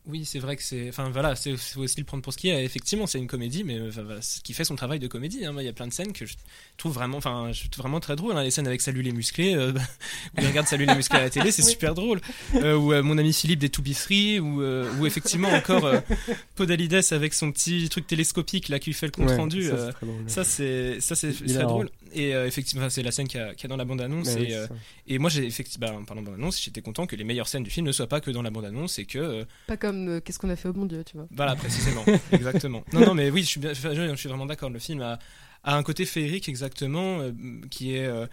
Oui, 0.08 0.24
c'est 0.24 0.38
vrai 0.38 0.54
que 0.56 0.62
c'est. 0.62 0.88
Enfin 0.88 1.10
voilà, 1.10 1.34
c'est 1.34 1.56
faut 1.56 1.80
aussi 1.80 1.98
le 1.98 2.04
prendre 2.04 2.22
pour 2.22 2.32
ce 2.32 2.38
qui 2.38 2.48
est. 2.48 2.64
Effectivement, 2.64 3.06
c'est 3.08 3.18
une 3.18 3.26
comédie, 3.26 3.64
mais 3.64 3.80
enfin, 3.88 4.02
voilà, 4.02 4.22
ce 4.22 4.40
qui 4.40 4.52
fait 4.52 4.62
son 4.64 4.76
travail 4.76 4.98
de 5.00 5.08
comédie. 5.08 5.44
hein. 5.44 5.50
Moi, 5.52 5.62
Il 5.62 5.66
y 5.66 5.68
a 5.68 5.72
plein 5.72 5.88
de 5.88 5.92
scènes 5.92 6.12
que 6.12 6.24
je 6.26 6.34
trouve 6.76 6.92
vraiment, 6.92 7.18
enfin, 7.18 7.50
je 7.52 7.66
trouve 7.68 7.82
vraiment 7.82 7.98
très 7.98 8.14
drôles. 8.14 8.36
hein. 8.36 8.42
Les 8.44 8.52
scènes 8.52 8.68
avec 8.68 8.80
Salut 8.82 9.02
les 9.02 9.10
musclés, 9.12 9.54
euh, 9.56 9.72
où 10.38 10.40
il 10.40 10.46
regarde 10.46 10.66
Salut 10.68 10.86
les 10.86 10.94
musclés 10.94 11.18
à 11.18 11.22
la 11.22 11.30
télé, 11.30 11.50
c'est 11.50 11.64
Oui. 11.64 11.70
super 11.72 11.94
drôle. 11.94 12.20
Euh, 12.54 12.76
ou 12.76 12.92
euh, 12.92 13.02
mon 13.02 13.18
ami 13.18 13.32
Philippe 13.32 13.58
des 13.58 13.68
To 13.68 13.82
Be 13.82 13.92
Free, 13.94 14.38
ou 14.38 14.62
euh, 14.62 14.88
ou 15.00 15.06
effectivement 15.06 15.48
encore 15.48 15.84
euh, 15.86 15.98
Podalides 16.54 17.00
avec 17.10 17.34
son 17.34 17.50
petit 17.52 17.88
truc 17.88 18.06
télescopique 18.06 18.68
là 18.68 18.78
qui 18.78 18.92
fait 18.92 19.06
le 19.06 19.12
compte 19.12 19.28
Ouais, 19.28 19.36
rendu. 19.36 19.62
ça, 19.64 19.74
c'est 19.76 19.82
euh, 19.82 19.92
très 19.92 20.06
drôle. 20.06 20.24
Ça 20.28 20.44
c'est 21.16 21.32
très 21.32 21.62
drôle 21.64 21.90
et 22.12 22.34
euh, 22.34 22.46
effectivement 22.46 22.82
enfin, 22.82 22.90
c'est 22.90 23.02
la 23.02 23.10
scène 23.12 23.28
qu'il 23.28 23.40
y, 23.40 23.42
a- 23.42 23.54
qu'il 23.54 23.64
y 23.64 23.66
a 23.66 23.68
dans 23.68 23.76
la 23.76 23.84
bande 23.84 24.00
annonce 24.00 24.26
Mais 24.26 24.40
oui, 24.40 24.46
et, 24.46 24.50
c'est 24.50 24.56
euh, 24.56 24.66
et 25.06 25.18
moi 25.18 25.30
j'ai 25.30 25.44
effectivement 25.44 25.86
bah, 25.88 25.94
en 25.98 26.04
parlant 26.04 26.22
de 26.22 26.26
bande 26.26 26.36
annonce 26.36 26.62
j'étais 26.62 26.82
content 26.82 27.06
que 27.06 27.16
les 27.16 27.24
meilleures 27.24 27.48
scènes 27.48 27.62
du 27.62 27.70
film 27.70 27.86
ne 27.86 27.92
soient 27.92 28.08
pas 28.08 28.20
que 28.20 28.30
dans 28.30 28.42
la 28.42 28.50
bande 28.50 28.64
annonce 28.64 28.98
et 28.98 29.04
que 29.06 29.18
euh, 29.18 29.44
Pas 29.66 29.76
comme 29.76 30.08
euh, 30.08 30.20
Qu'est-ce 30.20 30.38
qu'on 30.38 30.50
a 30.50 30.56
fait 30.56 30.68
au 30.68 30.72
bon 30.72 30.86
Dieu, 30.86 31.02
tu 31.04 31.16
vois. 31.16 31.26
voilà, 31.30 31.56
précisément. 31.56 32.04
exactement. 32.32 32.84
Non, 32.92 33.00
non, 33.06 33.14
mais 33.14 33.30
oui, 33.30 33.42
je 33.42 33.46
suis, 33.48 33.60
bien, 33.60 33.72
je, 33.72 33.80
je 33.94 34.14
suis 34.16 34.28
vraiment 34.28 34.46
d'accord. 34.46 34.70
Le 34.70 34.78
film 34.78 35.00
a, 35.02 35.18
a 35.64 35.76
un 35.76 35.82
côté 35.82 36.04
féerique, 36.06 36.48
exactement, 36.48 37.20
euh, 37.20 37.32
qui 37.70 37.94
est. 37.96 38.06
euh, 38.06 38.26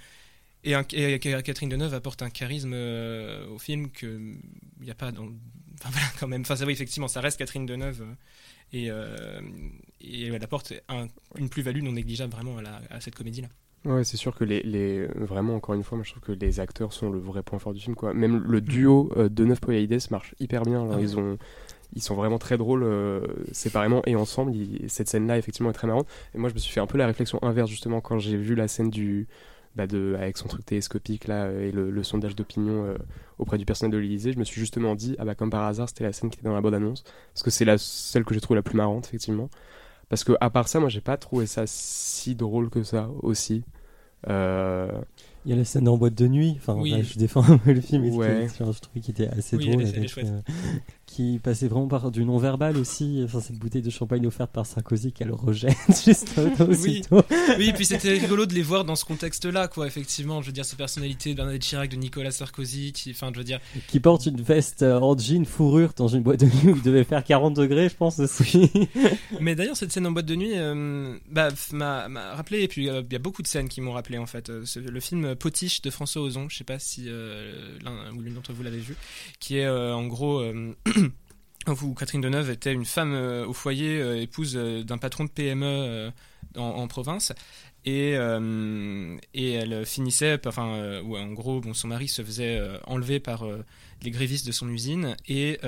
et, 0.64 0.76
un- 0.76 0.86
et 0.94 1.20
Catherine 1.20 1.70
Deneuve 1.70 1.94
apporte 1.94 2.22
un 2.22 2.30
charisme 2.30 2.72
euh, 2.74 3.46
au 3.50 3.60
film 3.60 3.90
que 3.92 4.06
il 4.80 4.84
n'y 4.86 4.92
a 4.92 4.96
pas 4.96 5.12
dans. 5.12 5.24
Enfin 5.80 5.90
voilà, 5.92 6.08
quand 6.20 6.28
même. 6.28 6.42
Enfin, 6.42 6.56
ça, 6.56 6.66
oui, 6.66 6.72
effectivement, 6.74 7.08
ça 7.10 7.20
reste 7.22 7.38
Catherine 7.38 7.66
Deneuve. 7.66 8.02
euh, 8.02 8.14
et, 8.76 8.90
euh, 8.90 9.40
et 10.02 10.24
elle 10.28 10.44
apporte 10.44 10.74
un- 10.90 11.08
une 11.38 11.48
plus-value 11.50 11.82
non 11.84 11.92
négligeable 11.92 12.32
vraiment 12.34 12.58
à, 12.58 12.62
la- 12.64 12.82
à 12.90 13.02
cette 13.02 13.14
comédie-là. 13.16 13.50
Ouais, 13.86 14.06
c'est 14.06 14.16
sûr 14.16 14.34
que 14.34 14.46
les, 14.46 14.62
les 14.64 15.08
vraiment 15.08 15.56
encore 15.56 15.76
une 15.76 15.84
fois, 15.84 15.98
moi 15.98 16.06
je 16.06 16.12
trouve 16.12 16.24
que 16.24 16.32
les 16.32 16.62
acteurs 16.62 16.94
sont 16.94 17.10
le 17.12 17.20
vrai 17.20 17.44
point 17.44 17.60
fort 17.60 17.74
du 17.74 17.82
film 17.82 17.96
quoi. 17.96 18.14
Même 18.14 18.42
le 18.48 18.62
duo 18.62 19.12
euh, 19.18 19.28
de 19.28 19.44
Neuf 19.44 19.60
Poyaides 19.60 20.00
marche 20.10 20.36
hyper 20.40 20.64
bien. 20.64 20.88
Genre, 20.88 20.98
Ah 20.98 21.02
ils 21.02 21.20
ont 21.20 21.38
ils 21.96 22.02
sont 22.04 22.16
vraiment 22.16 22.40
très 22.40 22.58
drôles 22.58 22.84
euh, 22.84 23.22
séparément 23.54 24.04
et 24.06 24.16
ensemble. 24.16 24.56
Ils- 24.56 24.90
cette 24.90 25.10
scène-là 25.10 25.38
effectivement 25.38 25.72
est 25.72 25.74
très 25.74 25.88
marrante. 25.88 26.08
Et 26.36 26.40
moi 26.40 26.50
je 26.50 26.54
me 26.56 26.60
suis 26.60 26.74
fait 26.74 26.82
un 26.82 26.88
peu 26.88 26.98
la 27.00 27.08
réflexion 27.08 27.40
inverse 27.44 27.70
justement 27.72 28.02
quand 28.02 28.20
j'ai 28.20 28.38
vu 28.38 28.56
la 28.56 28.68
scène 28.70 28.90
du 28.92 29.28
bah, 29.76 29.88
de 29.88 30.16
avec 30.20 30.38
son 30.38 30.48
truc 30.50 30.66
télescopique 30.66 31.28
là 31.28 31.46
euh, 31.46 31.68
et 31.70 31.72
le, 31.72 31.92
le 31.92 32.04
sondage 32.04 32.36
d'opinion 32.36 32.86
euh, 32.86 32.98
auprès 33.40 33.58
du 33.58 33.66
personnel 33.66 33.92
de 33.94 33.98
l'Élysée. 33.98 34.34
Je 34.34 34.40
me 34.40 34.46
suis 34.46 34.60
justement 34.62 34.96
dit 34.96 35.16
ah 35.20 35.26
bah 35.26 35.36
comme 35.36 35.50
par 35.50 35.64
hasard 35.64 35.90
c'était 35.90 36.04
la 36.06 36.14
scène 36.14 36.30
qui 36.30 36.40
était 36.40 36.48
dans 36.50 36.56
la 36.56 36.62
bande 36.62 36.76
annonce 36.76 37.04
parce 37.34 37.44
que 37.44 37.52
c'est 37.52 37.66
la 37.66 37.78
celle 37.80 38.26
que 38.26 38.34
j'ai 38.36 38.42
trouvée 38.42 38.58
la 38.58 38.64
plus 38.64 38.78
marrante 38.78 39.08
effectivement. 39.08 39.50
Parce 40.14 40.24
que 40.24 40.34
à 40.42 40.52
part 40.52 40.68
ça, 40.68 40.80
moi 40.80 40.90
j'ai 40.90 41.02
pas 41.02 41.18
trouvé 41.18 41.48
ça 41.48 41.64
si 41.66 42.36
drôle 42.36 42.70
que 42.70 42.84
ça 42.84 43.10
aussi. 43.24 43.64
Euh, 44.30 44.88
Il 45.44 45.50
y 45.50 45.54
a 45.56 45.58
la 45.58 45.66
scène 45.66 45.88
en 45.90 45.98
boîte 45.98 46.14
de 46.14 46.28
nuit. 46.28 46.54
Enfin, 46.60 46.76
Oui. 46.76 46.92
là, 46.92 47.02
je 47.02 47.18
défends 47.18 47.44
un 47.50 47.58
peu 47.58 47.74
le 47.74 47.82
film. 47.82 48.04
et 48.06 48.12
Ouais. 48.12 48.48
je 48.48 48.80
trouvais 48.80 49.02
qu'il 49.02 49.10
était 49.10 49.28
assez 49.28 49.56
Oui, 49.58 49.72
drôle. 49.72 49.82
avec, 49.88 50.18
euh, 50.20 50.40
qui 51.14 51.40
passait 51.42 51.68
vraiment 51.68 51.88
par 51.88 52.12
du 52.12 52.26
non-verbal 52.26 52.78
aussi. 52.78 53.22
Enfin, 53.24 53.40
cette 53.40 53.58
bouteille 53.58 53.82
de 53.82 53.90
champagne 53.90 54.26
offerte 54.26 54.52
par 54.52 54.66
Sarkozy 54.66 55.12
qu'elle 55.12 55.32
rejette 55.32 55.78
juste 56.06 56.40
aussitôt. 56.60 57.22
Oui, 57.58 57.70
et 57.70 57.74
puis 57.74 57.86
c'était 57.86 58.12
rigolo 58.12 58.46
de 58.46 58.54
les 58.54 58.64
voir 58.64 58.84
dans 58.84 58.96
ce 58.96 59.06
contexte-là, 59.06 59.68
quoi, 59.68 59.86
effectivement. 59.86 60.42
Je 60.42 60.48
veux 60.48 60.54
dire, 60.54 60.66
ces 60.66 60.76
personnalités 60.76 61.32
de 61.32 61.36
Bernadette 61.36 61.62
Chirac, 61.62 61.90
de 61.90 61.96
Nicolas 61.98 62.32
Sarkozy, 62.32 62.94
qui, 62.94 63.12
enfin, 63.12 63.30
je 63.32 63.38
veux 63.38 63.44
dire, 63.44 63.60
Qui 63.88 64.00
porte 64.00 64.26
une 64.26 64.42
veste 64.42 64.82
euh, 64.82 65.00
en 65.00 65.18
jean 65.18 65.46
fourrure 65.46 65.94
dans 65.96 66.08
une 66.08 66.24
boîte 66.24 66.40
de 66.40 66.46
nuit 66.46 66.74
où 66.74 66.76
il 66.76 66.82
devait 66.82 67.04
faire 67.04 67.24
40 67.24 67.54
degrés, 67.56 67.90
je 67.90 67.96
pense 67.96 68.20
aussi. 68.20 68.72
Mais 69.40 69.56
d'ailleurs, 69.56 69.78
cette 69.78 69.92
scène 69.92 70.08
en 70.08 70.12
boîte 70.12 70.26
de 70.26 70.36
nuit 70.36 70.54
euh, 70.56 71.18
bah, 71.30 71.50
m'a 71.72 72.34
rappelé, 72.34 72.64
et 72.64 72.68
puis 72.68 72.90
euh, 72.90 73.04
il 73.06 73.14
y 73.14 73.16
a 73.16 73.20
beaucoup 73.20 73.42
de 73.42 73.48
scènes 73.48 73.70
qui 73.70 73.82
m'ont 73.82 73.92
rappelé 73.92 74.18
en 74.18 74.26
fait. 74.26 74.50
Euh, 74.50 74.64
le 74.76 75.00
film 75.00 75.36
Potiche 75.36 75.82
de 75.82 75.90
François 75.90 76.22
Ozon, 76.22 76.48
je 76.50 76.58
sais 76.58 76.64
pas 76.64 76.80
si 76.80 77.06
l'un 77.06 78.14
ou 78.16 78.22
l'une 78.22 78.34
d'entre 78.34 78.54
vous 78.54 78.64
l'avez 78.64 78.80
vu, 78.80 78.96
qui 79.40 79.58
est 79.58 79.70
en 79.70 80.08
gros. 80.08 80.44
où 81.68 81.94
Catherine 81.94 82.22
Deneuve 82.22 82.50
était 82.50 82.74
une 82.74 82.86
femme 82.86 83.14
euh, 83.14 83.46
au 83.46 83.54
foyer, 83.54 84.02
euh, 84.02 84.22
épouse 84.22 84.56
euh, 84.56 84.84
d'un 84.84 84.98
patron 84.98 85.26
de 85.26 85.30
PME 85.30 86.12
en 86.56 86.88
province. 86.88 87.34
Et, 87.86 88.14
euh, 88.16 89.18
et 89.34 89.52
elle 89.52 89.86
finissait, 89.86 90.40
enfin, 90.48 90.76
euh, 90.76 91.02
où 91.02 91.18
en 91.18 91.32
gros, 91.34 91.62
son 91.74 91.90
mari 91.90 92.08
se 92.08 92.24
faisait 92.24 92.58
euh, 92.58 92.78
enlever 92.88 93.20
par 93.20 93.46
les 94.02 94.12
grévistes 94.12 94.46
de 94.46 94.52
son 94.52 94.70
usine 94.70 95.16
et, 95.28 95.60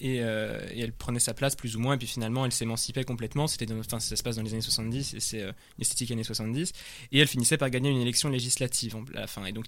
et, 0.00 0.16
elle 0.16 0.92
prenait 0.92 1.18
sa 1.18 1.34
place 1.34 1.56
plus 1.56 1.76
ou 1.76 1.80
moins 1.80 1.94
et 1.94 1.98
puis 1.98 2.06
finalement 2.06 2.46
elle 2.46 2.52
s'émancipait 2.52 3.02
complètement. 3.02 3.48
C'était 3.48 3.66
enfin 3.72 3.98
ça 3.98 4.14
se 4.14 4.22
passe 4.22 4.36
dans 4.36 4.42
les 4.42 4.52
années 4.52 4.62
70 4.62 5.14
et 5.14 5.20
c'est 5.20 5.42
une 5.42 5.52
esthétique 5.80 6.12
années 6.12 6.22
70 6.22 6.72
et 7.10 7.18
elle 7.18 7.26
finissait 7.26 7.56
par 7.56 7.68
gagner 7.70 7.90
une 7.90 8.00
élection 8.00 8.28
législative 8.28 8.96
à 9.16 9.20
la 9.20 9.26
fin. 9.26 9.44
Et 9.46 9.52
donc 9.52 9.66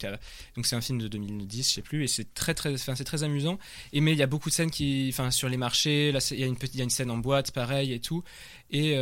donc 0.54 0.66
c'est 0.66 0.76
un 0.76 0.80
film 0.80 1.00
de 1.00 1.08
2010 1.08 1.68
je 1.68 1.74
sais 1.74 1.82
plus 1.82 2.04
et 2.04 2.06
c'est 2.06 2.32
très 2.34 2.54
très 2.54 2.72
enfin 2.72 2.94
c'est 2.94 3.02
très 3.02 3.24
amusant. 3.24 3.58
Et 3.92 4.00
mais 4.00 4.12
il 4.12 4.18
y 4.18 4.22
a 4.22 4.28
beaucoup 4.28 4.48
de 4.48 4.54
scènes 4.54 4.70
qui 4.70 5.08
enfin 5.12 5.32
sur 5.32 5.48
les 5.48 5.56
marchés 5.56 6.12
là 6.12 6.20
il 6.30 6.38
y 6.38 6.44
a 6.44 6.46
une 6.46 6.56
petite 6.56 6.76
il 6.76 6.78
y 6.78 6.82
a 6.82 6.84
une 6.84 6.90
scène 6.90 7.10
en 7.10 7.18
boîte 7.18 7.50
pareil 7.50 7.92
et 7.92 7.98
tout. 7.98 8.22
Et 8.70 8.96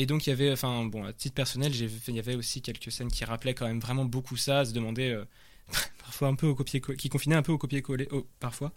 et 0.00 0.06
donc 0.06 0.26
il 0.26 0.30
y 0.30 0.32
avait, 0.32 0.50
enfin 0.50 0.86
bon, 0.86 1.04
à 1.04 1.12
titre 1.12 1.34
personnel, 1.34 1.72
il 1.74 2.14
y 2.14 2.18
avait 2.18 2.34
aussi 2.34 2.62
quelques 2.62 2.90
scènes 2.90 3.10
qui 3.10 3.26
rappelaient 3.26 3.52
quand 3.52 3.66
même 3.66 3.80
vraiment 3.80 4.06
beaucoup 4.06 4.34
ça, 4.34 4.60
à 4.60 4.64
se 4.64 4.72
demander 4.72 5.10
euh, 5.10 5.26
parfois 6.02 6.28
un 6.28 6.34
peu 6.34 6.46
au 6.46 6.54
copier 6.54 6.80
qui 6.80 7.10
confinaient 7.10 7.36
un 7.36 7.42
peu 7.42 7.52
au 7.52 7.58
copier-coller 7.58 8.08
oh, 8.10 8.26
parfois. 8.40 8.72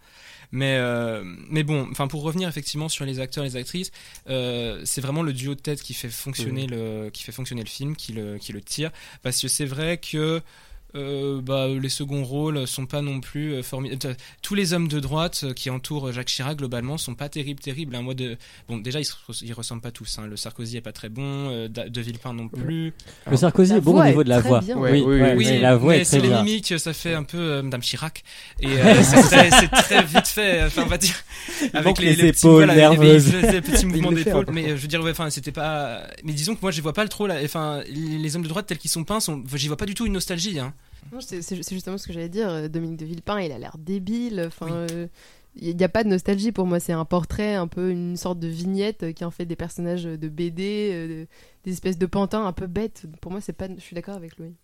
Mais 0.52 0.76
euh, 0.76 1.24
mais 1.48 1.62
bon, 1.62 1.88
enfin 1.90 2.08
pour 2.08 2.24
revenir 2.24 2.46
effectivement 2.46 2.90
sur 2.90 3.06
les 3.06 3.20
acteurs, 3.20 3.42
les 3.42 3.56
actrices, 3.56 3.90
euh, 4.28 4.82
c'est 4.84 5.00
vraiment 5.00 5.22
le 5.22 5.32
duo 5.32 5.54
de 5.54 5.60
tête 5.60 5.80
qui 5.80 5.94
fait 5.94 6.10
fonctionner 6.10 6.66
le 6.66 7.08
qui 7.08 7.22
fait 7.22 7.32
fonctionner 7.32 7.62
le 7.62 7.70
film, 7.70 7.96
qui 7.96 8.12
le 8.12 8.36
qui 8.36 8.52
le 8.52 8.60
tire, 8.60 8.90
parce 9.22 9.40
que 9.40 9.48
c'est 9.48 9.64
vrai 9.64 9.96
que 9.96 10.42
euh, 10.94 11.40
bah, 11.42 11.66
les 11.68 11.88
seconds 11.88 12.24
rôles 12.24 12.66
sont 12.66 12.86
pas 12.86 13.02
non 13.02 13.20
plus 13.20 13.62
formidables. 13.62 14.16
Tous 14.42 14.54
les 14.54 14.72
hommes 14.72 14.88
de 14.88 15.00
droite 15.00 15.40
euh, 15.44 15.52
qui 15.52 15.70
entourent 15.70 16.12
Jacques 16.12 16.28
Chirac 16.28 16.56
globalement 16.58 16.98
sont 16.98 17.14
pas 17.14 17.28
terribles, 17.28 17.60
terribles. 17.60 17.94
hein. 17.96 18.02
Moi, 18.02 18.14
de... 18.14 18.36
bon, 18.68 18.78
déjà 18.78 19.00
ils, 19.00 19.06
ils 19.42 19.52
ressemblent 19.52 19.80
pas 19.82 19.90
tous. 19.90 20.18
hein. 20.18 20.26
Le 20.26 20.36
Sarkozy 20.36 20.76
est 20.76 20.80
pas 20.80 20.92
très 20.92 21.08
bon, 21.08 21.48
euh, 21.50 21.68
De 21.68 22.00
Villepin 22.00 22.32
non 22.32 22.48
plus. 22.48 22.92
Le 23.30 23.36
Sarkozy 23.36 23.72
La 23.72 23.78
est 23.78 23.80
bon 23.80 24.00
au 24.00 24.04
niveau 24.04 24.24
de 24.24 24.28
la 24.28 24.40
voix. 24.40 24.60
bien. 24.60 24.76
Oui, 24.78 25.02
oui, 25.04 25.20
oui, 25.20 25.44
mais 25.46 25.60
la 25.60 25.76
voix 25.76 25.92
mais 25.94 26.00
est 26.00 26.04
très 26.04 26.20
les 26.20 26.28
bien. 26.28 26.42
mimiques, 26.42 26.78
ça 26.78 26.92
fait 26.92 27.14
un 27.14 27.24
peu 27.24 27.38
euh, 27.38 27.62
Madame 27.62 27.80
Chirac. 27.80 28.22
Et 28.60 28.66
euh, 28.68 29.02
c'est 29.02 29.68
très, 29.68 30.02
vite 30.04 30.26
fait. 30.28 30.62
Enfin, 30.64 30.82
on 30.84 30.88
va 30.88 30.98
dire 30.98 31.14
avec 31.72 31.98
les, 31.98 32.14
les 32.14 32.32
petits, 32.32 32.46
épaules 32.46 32.64
voilà, 32.66 32.74
les- 32.74 32.80
les- 32.80 32.88
nerveuses. 32.88 33.32
les- 33.34 33.60
petits 33.60 33.86
mouvements 33.86 34.12
d'épaule. 34.12 34.46
Mais 34.52 34.64
euh, 34.70 34.76
je 34.76 34.82
veux 34.82 34.88
dire, 34.88 35.02
ouais, 35.02 35.10
enfin, 35.10 35.30
c'était 35.30 35.52
pas. 35.52 36.02
Mais 36.24 36.32
disons 36.32 36.54
que 36.54 36.60
moi, 36.62 36.70
je 36.70 36.80
vois 36.82 36.92
pas 36.92 37.02
le 37.02 37.08
trop 37.08 37.26
là. 37.26 37.36
Enfin, 37.44 37.82
les 37.88 38.18
les 38.18 38.36
hommes 38.36 38.42
de 38.42 38.48
droite 38.48 38.66
tels 38.66 38.78
qu'ils 38.78 38.90
sont 38.90 39.04
peints, 39.04 39.20
sont... 39.20 39.42
j'y 39.54 39.68
vois 39.68 39.76
pas 39.76 39.86
du 39.86 39.94
tout 39.94 40.06
une 40.06 40.12
nostalgie. 40.14 40.58
Hein. 40.58 40.72
C'est 41.20 41.56
justement 41.70 41.98
ce 41.98 42.06
que 42.06 42.12
j'allais 42.12 42.28
dire. 42.28 42.48
euh, 42.48 42.68
Dominique 42.68 42.98
de 42.98 43.04
Villepin, 43.04 43.40
il 43.40 43.52
a 43.52 43.58
l'air 43.58 43.76
débile. 43.78 44.42
Enfin, 44.46 44.66
Oui. 44.66 44.72
euh, 44.92 45.06
il 45.56 45.76
n'y 45.76 45.84
a 45.84 45.88
pas 45.88 46.02
de 46.02 46.08
nostalgie 46.08 46.50
pour 46.50 46.66
moi. 46.66 46.80
C'est 46.80 46.92
un 46.92 47.04
portrait, 47.04 47.54
un 47.54 47.68
peu 47.68 47.90
une 47.90 48.16
sorte 48.16 48.40
de 48.40 48.48
vignette 48.48 49.04
euh, 49.04 49.12
qui 49.12 49.24
en 49.24 49.30
fait 49.30 49.46
des 49.46 49.54
personnages 49.56 50.04
de 50.04 50.28
BD, 50.28 50.90
euh, 50.92 51.26
des 51.64 51.72
espèces 51.72 51.98
de 51.98 52.06
pantins 52.06 52.44
un 52.44 52.52
peu 52.52 52.66
bêtes. 52.66 53.06
Pour 53.20 53.30
moi, 53.30 53.40
c'est 53.40 53.52
pas. 53.52 53.68
Je 53.74 53.80
suis 53.80 53.94
d'accord 53.94 54.16
avec 54.16 54.36
Louis. 54.38 54.54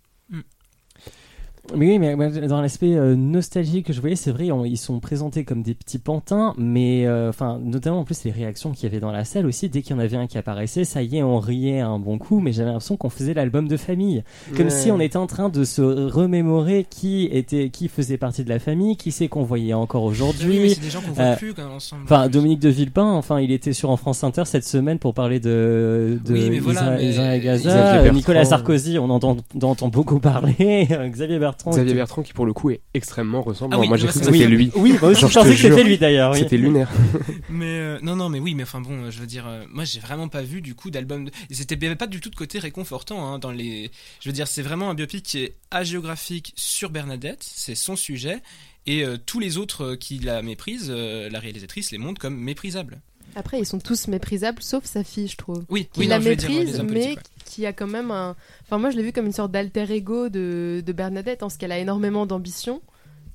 Mais 1.76 1.86
oui, 1.86 1.98
mais 1.98 2.16
dans 2.48 2.60
l'aspect 2.60 2.94
euh, 2.96 3.14
nostalgique 3.14 3.86
que 3.86 3.92
je 3.92 4.00
voyais, 4.00 4.16
c'est 4.16 4.32
vrai, 4.32 4.50
on- 4.50 4.64
ils 4.64 4.76
sont 4.76 4.98
présentés 5.00 5.44
comme 5.44 5.62
des 5.62 5.74
petits 5.74 5.98
pantins, 5.98 6.54
mais 6.58 7.06
euh, 7.06 7.28
enfin, 7.28 7.60
notamment 7.62 8.00
en 8.00 8.04
plus 8.04 8.24
les 8.24 8.30
réactions 8.30 8.72
qu'il 8.72 8.84
y 8.84 8.86
avait 8.86 8.98
dans 9.00 9.12
la 9.12 9.24
salle 9.24 9.46
aussi, 9.46 9.68
dès 9.68 9.82
qu'il 9.82 9.94
y 9.94 9.98
en 9.98 10.02
avait 10.02 10.16
un 10.16 10.26
qui 10.26 10.36
apparaissait, 10.38 10.84
ça 10.84 11.02
y 11.02 11.18
est, 11.18 11.22
on 11.22 11.38
riait 11.38 11.80
un 11.80 11.98
bon 11.98 12.18
coup, 12.18 12.40
mais 12.40 12.52
j'avais 12.52 12.66
l'impression 12.70 12.96
qu'on 12.96 13.08
faisait 13.10 13.34
l'album 13.34 13.68
de 13.68 13.76
famille, 13.76 14.24
comme 14.56 14.64
Ouais. 14.66 14.70
si 14.70 14.90
on 14.90 14.98
était 15.00 15.16
en 15.16 15.26
train 15.26 15.48
de 15.48 15.62
se 15.64 15.80
remémorer 15.82 16.86
qui 16.90 17.28
était, 17.30 17.68
qui 17.70 17.88
faisait 17.88 18.16
partie 18.18 18.42
de 18.42 18.48
la 18.48 18.58
famille, 18.58 18.96
qui 18.96 19.12
c'est 19.12 19.28
qu'on 19.28 19.44
voyait 19.44 19.74
encore 19.74 20.04
Oui, 20.04 20.10
aujourd'hui. 20.10 20.70
c'est 20.70 20.80
des 20.80 20.90
gens 20.90 21.00
qu'on 21.00 21.12
voit 21.12 21.24
euh, 21.24 21.36
plus 21.36 21.54
quand 21.54 21.70
ensemble. 21.72 22.02
Enfin, 22.04 22.28
Dominique 22.28 22.60
de 22.60 22.68
Villepin, 22.68 23.04
enfin, 23.12 23.40
il 23.40 23.52
était 23.52 23.72
sur 23.72 23.90
en 23.90 23.96
France 23.96 24.24
Inter 24.24 24.42
cette 24.46 24.64
semaine 24.64 24.98
pour 24.98 25.14
parler 25.14 25.38
de, 25.40 26.18
de 26.24 26.32
Oui, 26.32 26.48
mais 26.50 26.58
voilà, 26.58 26.80
Isra- 26.80 26.96
mais- 26.96 27.10
Israël 27.10 27.40
Gaza. 27.42 28.10
Nicolas 28.12 28.44
Sarkozy, 28.44 28.98
on 28.98 29.08
entend, 29.10 29.36
on 29.54 29.66
entend 29.66 29.88
beaucoup 29.88 30.18
parler. 30.18 30.88
Xavier 31.10 31.38
Bertrand. 31.38 31.59
Xavier 31.68 31.90
qui- 31.92 31.96
Bertrand 31.96 32.22
qui 32.22 32.32
pour 32.32 32.46
le 32.46 32.52
coup 32.54 32.70
est 32.70 32.80
extrêmement 32.94 33.42
ressemblant. 33.42 33.76
Ah 33.76 33.80
oui, 33.80 33.88
moi 33.88 33.96
j'ai 33.98 34.06
cru 34.06 34.18
que 34.20 34.24
c'était 34.24 34.46
lui. 34.46 34.70
Oui, 34.74 34.94
moi 35.00 35.10
aussi, 35.10 35.20
Genre, 35.20 35.30
je 35.30 35.34
pensais 35.38 35.50
que 35.50 35.56
c'était 35.56 35.84
lui 35.84 35.98
d'ailleurs. 35.98 36.32
oui. 36.32 36.38
C'était 36.38 36.56
lunaire. 36.56 36.88
Mais 37.50 37.66
euh, 37.78 37.98
non, 38.02 38.16
non, 38.16 38.28
mais 38.30 38.38
oui, 38.40 38.54
mais 38.54 38.62
enfin 38.62 38.80
bon, 38.80 39.04
euh, 39.04 39.10
je 39.10 39.18
veux 39.20 39.26
dire, 39.26 39.46
euh, 39.46 39.64
moi 39.70 39.84
j'ai 39.84 40.00
vraiment 40.00 40.28
pas 40.28 40.40
vu 40.42 40.62
du 40.62 40.74
coup 40.74 40.90
d'album. 40.90 41.26
De... 41.26 41.30
C'était 41.50 41.74
il 41.74 41.82
y 41.82 41.86
avait 41.86 41.96
pas 41.96 42.06
du 42.06 42.20
tout 42.20 42.30
de 42.30 42.36
côté 42.36 42.58
réconfortant 42.58 43.26
hein, 43.26 43.38
dans 43.38 43.50
les. 43.50 43.90
Je 44.20 44.28
veux 44.28 44.32
dire, 44.32 44.46
c'est 44.48 44.62
vraiment 44.62 44.88
un 44.90 44.94
biopic 44.94 45.22
qui 45.24 45.42
est 45.44 45.54
hagiographique 45.70 46.52
sur 46.56 46.90
Bernadette, 46.90 47.42
c'est 47.42 47.74
son 47.74 47.96
sujet, 47.96 48.38
et 48.86 49.04
euh, 49.04 49.16
tous 49.24 49.40
les 49.40 49.56
autres 49.58 49.94
qui 49.96 50.18
la 50.20 50.42
méprisent, 50.42 50.90
euh, 50.94 51.28
la 51.30 51.40
réalisatrice 51.40 51.90
les 51.90 51.98
montre 51.98 52.20
comme 52.20 52.36
méprisables. 52.38 53.00
Après, 53.36 53.58
ils 53.60 53.66
sont 53.66 53.78
tous 53.78 54.08
méprisables, 54.08 54.62
sauf 54.62 54.84
sa 54.84 55.04
fille, 55.04 55.28
je 55.28 55.36
trouve. 55.36 55.64
Oui, 55.68 55.88
Qui 55.92 56.00
oui, 56.00 56.06
la 56.08 56.18
non, 56.18 56.34
dire, 56.34 56.84
mais 56.84 57.08
ouais. 57.10 57.16
qui 57.44 57.64
a 57.66 57.72
quand 57.72 57.86
même 57.86 58.10
un. 58.10 58.36
Enfin, 58.62 58.78
moi, 58.78 58.90
je 58.90 58.96
l'ai 58.96 59.02
vu 59.02 59.12
comme 59.12 59.26
une 59.26 59.32
sorte 59.32 59.52
d'alter 59.52 59.90
ego 59.92 60.28
de, 60.28 60.82
de 60.84 60.92
Bernadette, 60.92 61.42
en 61.42 61.48
ce 61.48 61.56
qu'elle 61.58 61.72
a 61.72 61.78
énormément 61.78 62.26
d'ambition, 62.26 62.82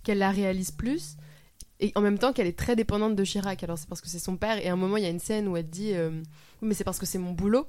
qu'elle 0.03 0.17
la 0.17 0.31
réalise 0.31 0.71
plus, 0.71 1.15
et 1.79 1.91
en 1.95 2.01
même 2.01 2.17
temps 2.17 2.33
qu'elle 2.33 2.47
est 2.47 2.57
très 2.57 2.75
dépendante 2.75 3.15
de 3.15 3.23
Chirac. 3.23 3.63
Alors, 3.63 3.77
c'est 3.77 3.87
parce 3.87 4.01
que 4.01 4.07
c'est 4.09 4.19
son 4.19 4.35
père, 4.37 4.57
et 4.57 4.67
à 4.67 4.73
un 4.73 4.77
moment, 4.77 4.97
il 4.97 5.03
y 5.03 5.07
a 5.07 5.09
une 5.09 5.19
scène 5.19 5.47
où 5.47 5.55
elle 5.57 5.69
dit 5.69 5.93
euh, 5.93 6.09
Oui, 6.61 6.67
mais 6.67 6.73
c'est 6.73 6.83
parce 6.83 6.99
que 6.99 7.05
c'est 7.05 7.17
mon 7.19 7.31
boulot. 7.31 7.67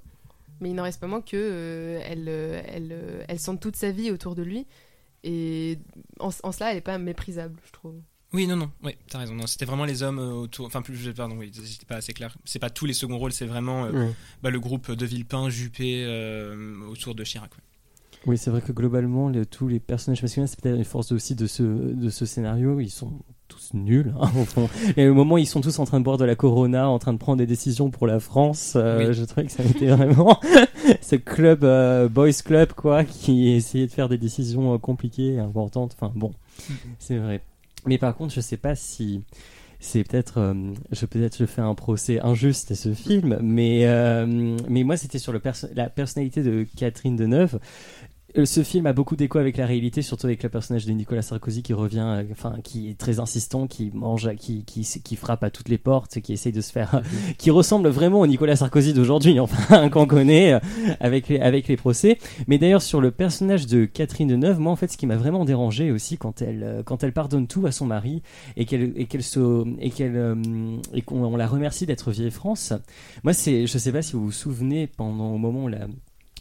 Mais 0.61 0.71
il 0.71 0.75
n'en 0.75 0.85
reste 0.85 1.01
pas 1.01 1.07
moins 1.07 1.21
que 1.21 1.37
euh, 1.37 2.01
elle, 2.05 2.25
euh, 2.29 2.63
elle, 2.67 2.89
euh, 2.91 3.23
elle 3.29 3.39
sent 3.39 3.59
toute 3.61 3.77
sa 3.77 3.91
vie 3.91 4.11
autour 4.11 4.35
de 4.35 4.43
lui. 4.43 4.67
Et 5.23 5.79
en, 6.19 6.31
en 6.43 6.53
cela, 6.53 6.71
elle 6.71 6.79
est 6.79 6.81
pas 6.83 6.97
méprisable, 6.99 7.61
je 7.67 7.73
trouve. 7.73 8.01
Oui, 8.33 8.47
non, 8.47 8.57
non, 8.57 8.71
oui, 8.85 8.93
t'as 9.09 9.19
raison. 9.19 9.35
Non, 9.35 9.47
c'était 9.47 9.65
vraiment 9.65 9.85
les 9.85 10.03
hommes 10.03 10.19
euh, 10.19 10.33
autour. 10.33 10.67
Enfin, 10.67 10.83
plus, 10.83 11.13
pardon, 11.15 11.37
oui, 11.39 11.51
c'était 11.55 11.87
pas 11.87 11.97
assez 11.97 12.13
clair. 12.13 12.37
C'est 12.45 12.59
pas 12.59 12.71
tous 12.71 12.85
les 12.85 12.93
seconds 12.93 13.19
rôles, 13.19 13.33
c'est 13.33 13.47
vraiment 13.47 13.85
euh, 13.87 14.11
bah, 14.43 14.51
le 14.51 14.61
groupe 14.61 14.91
de 14.91 15.07
Villepin, 15.07 15.49
Juppé 15.49 16.03
euh, 16.05 16.77
autour 16.91 17.15
de 17.15 17.25
Chirac. 17.25 17.51
ouais. 17.53 17.63
Oui, 18.27 18.37
c'est 18.37 18.51
vrai 18.51 18.61
que 18.61 18.73
globalement, 18.73 19.29
les- 19.29 19.47
tous 19.47 19.69
les 19.69 19.79
personnages 19.79 20.21
masculins, 20.23 20.49
c'est 20.49 20.61
peut-être 20.61 20.77
une 20.77 20.85
force 20.85 21.13
aussi 21.13 21.37
de 21.37 21.47
ce, 21.47 21.63
de 21.63 22.11
ce 22.11 22.27
scénario. 22.27 22.81
Ils 22.81 22.91
sont 22.91 23.13
tous 23.47 23.71
nuls, 23.75 24.13
hein, 24.21 24.29
au 24.37 24.45
fond. 24.45 24.69
Et 24.97 25.07
au 25.07 25.15
moment 25.15 25.37
où 25.37 25.39
ils 25.39 25.47
sont 25.47 25.61
tous 25.61 25.79
en 25.79 25.85
train 25.85 26.01
de 26.01 26.05
boire 26.05 26.17
de 26.19 26.25
la 26.25 26.35
Corona, 26.35 26.89
en 26.89 26.99
train 26.99 27.13
de 27.13 27.19
prendre 27.19 27.39
des 27.39 27.47
décisions 27.47 27.91
pour 27.91 28.09
la 28.09 28.19
France, 28.19 28.73
euh, 28.75 29.07
Oui. 29.07 29.15
je 29.15 29.23
trouvais 29.25 29.47
que 29.47 29.53
ça 29.53 29.63
était 29.63 29.87
vraiment 29.87 30.41
ce 31.01 31.15
club, 31.15 31.63
euh, 31.63 32.09
boys 32.09 32.33
club, 32.45 32.73
quoi, 32.73 33.05
qui 33.05 33.51
essayait 33.51 33.87
de 33.87 33.93
faire 33.93 34.09
des 34.09 34.19
décisions 34.19 34.75
euh, 34.75 34.79
compliquées 34.79 35.35
et 35.35 35.39
importantes. 35.39 35.95
Enfin, 35.97 36.13
bon, 36.17 36.33
c'est 36.99 37.19
vrai. 37.19 37.41
Mais 37.87 37.99
par 37.99 38.17
contre, 38.17 38.35
je 38.35 38.41
sais 38.41 38.57
pas 38.57 38.75
si 38.75 39.23
c'est 39.79 40.05
peut-être 40.05 40.39
euh, 40.39 40.55
je 40.91 41.07
peut-être 41.07 41.37
je 41.39 41.45
fais 41.45 41.61
un 41.61 41.75
procès 41.75 42.21
injuste 42.21 42.71
à 42.71 42.75
ce 42.75 42.95
film 42.95 43.39
mais 43.43 43.87
euh, 43.87 44.27
moi 44.69 44.97
c'était 44.97 45.19
sur 45.19 45.33
la 45.33 45.91
personnalité 45.91 46.43
de 46.43 46.67
Catherine 46.77 47.17
Deneuve 47.17 47.59
ce 48.45 48.63
film 48.63 48.87
a 48.87 48.93
beaucoup 48.93 49.17
d'écho 49.17 49.39
avec 49.39 49.57
la 49.57 49.67
réalité, 49.67 50.03
surtout 50.03 50.27
avec 50.27 50.43
le 50.43 50.49
personnage 50.49 50.85
de 50.85 50.93
Nicolas 50.93 51.23
Sarkozy 51.23 51.63
qui 51.63 51.73
revient, 51.73 52.05
euh, 52.05 52.25
enfin, 52.33 52.57
qui 52.63 52.91
est 52.91 52.99
très 52.99 53.19
insistant, 53.19 53.67
qui 53.67 53.91
mange, 53.95 54.35
qui, 54.37 54.65
qui, 54.65 54.83
qui 54.83 55.17
frappe 55.17 55.43
à 55.45 55.51
toutes 55.51 55.69
les 55.69 55.79
portes, 55.79 56.21
qui 56.21 56.33
essaye 56.33 56.53
de 56.53 56.61
se 56.61 56.73
faire, 56.73 57.01
qui 57.39 57.51
ressemble 57.51 57.89
vraiment 57.89 58.21
au 58.21 58.27
Nicolas 58.27 58.57
Sarkozy 58.57 58.93
d'aujourd'hui, 58.93 59.41
enfin, 59.41 59.89
qu'on 59.89 60.07
connaît 60.07 60.55
euh, 60.55 60.59
avec 61.01 61.29
les, 61.29 61.39
avec 61.39 61.69
les 61.69 61.77
procès. 61.77 62.19
Mais 62.47 62.59
d'ailleurs, 62.59 62.83
sur 62.83 63.01
le 63.01 63.11
personnage 63.11 63.67
de 63.67 63.85
Catherine 63.85 64.29
Deneuve, 64.29 64.59
moi, 64.59 64.73
en 64.73 64.77
fait, 64.77 64.89
ce 64.89 64.97
qui 64.97 65.07
m'a 65.07 65.17
vraiment 65.17 65.45
dérangé 65.45 65.91
aussi 65.91 66.19
quand 66.19 66.43
elle, 66.43 66.63
euh, 66.63 66.83
quand 66.83 67.05
elle 67.05 67.13
pardonne 67.13 67.47
tout 67.47 67.65
à 67.67 67.73
son 67.73 67.87
mari 67.87 68.23
et 68.57 68.67
qu'elle, 68.67 68.93
et 68.97 69.07
qu'elle 69.07 69.23
se, 69.23 69.65
et 69.81 69.91
qu'elle, 69.91 70.17
euh, 70.17 70.35
et 70.93 71.03
qu'on 71.03 71.25
on 71.25 71.37
la 71.37 71.47
remercie 71.47 71.87
d'être 71.87 72.11
vieille 72.11 72.31
France. 72.31 72.73
Moi, 73.25 73.33
c'est, 73.33 73.67
je 73.67 73.79
sais 73.79 73.93
pas 73.93 74.03
si 74.03 74.13
vous 74.13 74.27
vous 74.27 74.33
souvenez 74.33 74.87
pendant 74.87 75.33
au 75.33 75.39
moment 75.39 75.65
où 75.65 75.69
la 75.69 75.87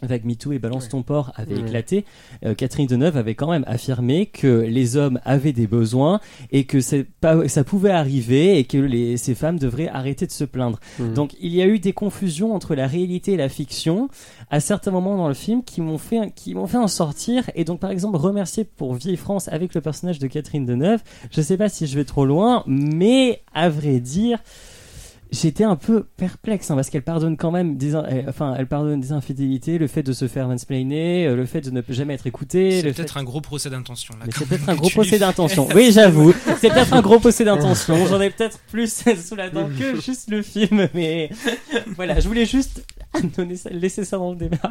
vague 0.01 0.25
MeToo 0.25 0.51
et 0.51 0.60
Balance 0.60 0.89
ton 0.89 1.03
port 1.03 1.31
avait 1.36 1.55
Ouais. 1.55 1.62
éclaté, 1.62 2.05
euh, 2.43 2.53
Catherine 2.53 2.86
Deneuve 2.86 3.15
avait 3.15 3.34
quand 3.36 3.49
même 3.49 3.63
affirmé 3.65 4.25
que 4.25 4.62
les 4.67 4.97
hommes 4.97 5.19
avaient 5.23 5.53
des 5.53 5.67
besoins 5.67 6.19
et 6.51 6.65
que 6.65 6.79
pas, 7.21 7.47
ça 7.47 7.63
pouvait 7.63 7.91
arriver 7.91 8.60
et 8.60 8.65
que 8.65 8.77
les, 8.77 9.15
ces 9.15 9.36
femmes 9.36 9.58
devraient 9.58 9.88
arrêter 9.88 10.25
de 10.27 10.31
se 10.31 10.43
plaindre. 10.43 10.79
Mhm. 10.99 11.13
Donc 11.13 11.36
il 11.39 11.53
y 11.55 11.62
a 11.62 11.65
eu 11.67 11.79
des 11.79 11.93
confusions 11.93 12.53
entre 12.53 12.75
la 12.75 12.88
réalité 12.88 13.34
et 13.34 13.38
la 13.38 13.47
fiction 13.49 14.10
à 14.51 14.60
certains 14.60 14.91
moments 14.91 15.15
dans 15.15 15.29
le 15.29 15.34
film 15.34 15.63
qui 15.63 15.79
m'ont 15.79 15.97
fait, 15.97 16.31
qui 16.36 16.53
m'ont 16.55 16.67
fait 16.67 16.77
en 16.77 16.89
sortir 16.89 17.49
et 17.55 17.63
donc 17.63 17.79
par 17.79 17.89
exemple 17.91 18.17
remercier 18.17 18.65
pour 18.65 18.95
Vieille 18.95 19.15
France 19.17 19.47
avec 19.47 19.73
le 19.73 19.81
personnage 19.81 20.19
de 20.19 20.27
Catherine 20.27 20.65
Deneuve. 20.65 21.01
Je 21.31 21.41
sais 21.41 21.55
pas 21.58 21.69
si 21.69 21.88
je 21.88 21.95
vais 21.95 22.05
trop 22.05 22.25
loin, 22.25 22.63
mais 22.67 23.41
à 23.53 23.69
vrai 23.69 23.99
dire. 24.01 24.39
J'étais 25.41 25.63
un 25.65 25.76
peu 25.76 26.04
perplexe 26.17 26.71
hein, 26.71 26.76
parce 26.76 26.89
qu'elle 26.89 27.02
pardonne 27.02 27.36
quand 27.36 27.52
même 27.52 27.76
des, 27.76 27.93
in- 27.95 28.06
euh, 28.06 28.24
enfin, 28.30 28.56
elle 28.58 28.67
pardonne 28.67 29.02
des 29.02 29.12
infidélités, 29.12 29.78
le 29.78 29.88
fait 29.88 30.02
de 30.04 30.13
se 30.13 30.28
faire 30.30 30.48
mansplainer, 30.48 31.28
euh, 31.28 31.36
le 31.36 31.45
fait 31.45 31.60
de 31.62 31.71
ne 31.71 31.82
jamais 31.89 32.13
être 32.13 32.26
écouté, 32.26 32.82
C'est 32.82 32.93
peut-être 32.93 33.13
fait... 33.13 33.19
un 33.19 33.24
gros 33.24 33.41
procès 33.41 33.69
d'intention. 33.69 34.15
c'est 34.34 34.48
peut-être 34.48 34.69
un 34.69 34.76
gros 34.76 34.89
procès 34.89 35.19
d'intention. 35.19 35.67
Oui, 35.76 35.91
j'avoue. 35.91 36.34
C'est 36.62 36.69
peut-être 36.69 36.93
un 36.93 37.02
gros 37.02 37.19
procès 37.19 37.43
d'intention. 37.43 38.06
J'en 38.08 38.21
ai 38.21 38.30
peut-être 38.30 38.60
plus 38.71 38.91
sous 39.28 39.36
la 39.36 39.50
dent 39.50 39.67
que 39.78 40.00
juste 40.00 40.30
le 40.30 40.41
film, 40.41 40.88
mais 40.93 41.30
voilà, 41.95 42.19
je 42.21 42.28
voulais 42.30 42.45
juste 42.45 42.86
donner 43.38 43.58
ça- 43.58 43.69
laisser 43.71 44.06
ça 44.06 44.17
dans 44.17 44.32
le 44.32 44.38
débat. 44.38 44.69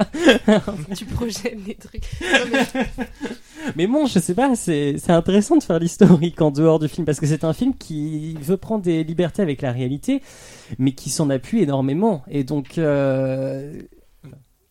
tu 0.96 1.04
projettes 1.04 1.62
des 1.64 1.74
trucs. 1.74 2.04
Non, 2.22 2.38
mais 2.52 2.86
Mais 3.76 3.86
bon, 3.86 4.06
je 4.06 4.18
sais 4.18 4.34
pas, 4.34 4.54
c'est 4.56 5.10
intéressant 5.10 5.56
de 5.56 5.62
faire 5.62 5.78
l'historique 5.78 6.40
en 6.42 6.50
dehors 6.50 6.78
du 6.78 6.88
film 6.88 7.04
parce 7.06 7.20
que 7.20 7.26
c'est 7.26 7.44
un 7.44 7.52
film 7.52 7.76
qui 7.76 8.34
veut 8.40 8.56
prendre 8.56 8.82
des 8.82 9.04
libertés 9.04 9.42
avec 9.42 9.62
la 9.62 9.72
réalité, 9.72 10.22
mais 10.78 10.92
qui 10.92 11.10
s'en 11.10 11.30
appuie 11.30 11.62
énormément. 11.62 12.24
Et 12.28 12.44
donc, 12.44 12.78
euh, 12.78 13.72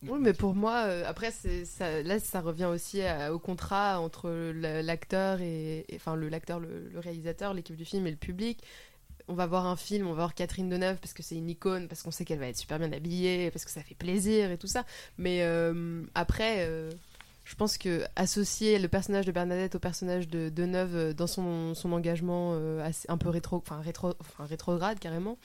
Oui, 0.06 0.18
mais 0.20 0.34
pour 0.34 0.54
moi, 0.54 0.84
euh, 0.86 1.02
après, 1.06 1.30
ça, 1.30 2.02
là, 2.02 2.18
ça 2.20 2.40
revient 2.42 2.66
aussi 2.66 3.00
au 3.32 3.38
contrat 3.38 4.00
entre 4.00 4.30
l'acteur 4.52 5.40
et, 5.40 5.86
enfin, 5.94 6.14
le 6.14 6.28
le, 6.28 6.88
le 6.92 6.98
réalisateur, 6.98 7.54
l'équipe 7.54 7.76
du 7.76 7.86
film 7.86 8.06
et 8.06 8.10
le 8.10 8.16
public. 8.18 8.62
On 9.28 9.34
va 9.34 9.46
voir 9.46 9.66
un 9.66 9.76
film, 9.76 10.06
on 10.06 10.10
va 10.10 10.16
voir 10.16 10.34
Catherine 10.34 10.68
Deneuve 10.68 10.98
parce 10.98 11.14
que 11.14 11.22
c'est 11.22 11.36
une 11.36 11.48
icône, 11.48 11.88
parce 11.88 12.02
qu'on 12.02 12.10
sait 12.10 12.26
qu'elle 12.26 12.38
va 12.38 12.48
être 12.48 12.58
super 12.58 12.78
bien 12.78 12.92
habillée, 12.92 13.50
parce 13.50 13.64
que 13.64 13.70
ça 13.70 13.82
fait 13.82 13.94
plaisir 13.94 14.50
et 14.50 14.58
tout 14.58 14.66
ça. 14.66 14.84
Mais 15.16 15.42
euh, 15.42 16.02
après, 16.14 16.68
je 17.44 17.54
pense 17.56 17.76
que 17.78 18.02
associer 18.16 18.78
le 18.78 18.88
personnage 18.88 19.26
de 19.26 19.32
Bernadette 19.32 19.74
au 19.74 19.78
personnage 19.78 20.28
de 20.28 20.48
Deneuve 20.48 20.96
euh, 20.96 21.12
dans 21.12 21.26
son, 21.26 21.74
son 21.74 21.92
engagement 21.92 22.52
euh, 22.54 22.82
assez- 22.84 23.06
un 23.10 23.18
peu 23.18 23.28
rétro, 23.28 23.56
enfin, 23.56 23.80
rétro, 23.80 24.14
enfin, 24.20 24.46
rétrograde 24.46 24.98
carrément, 24.98 25.38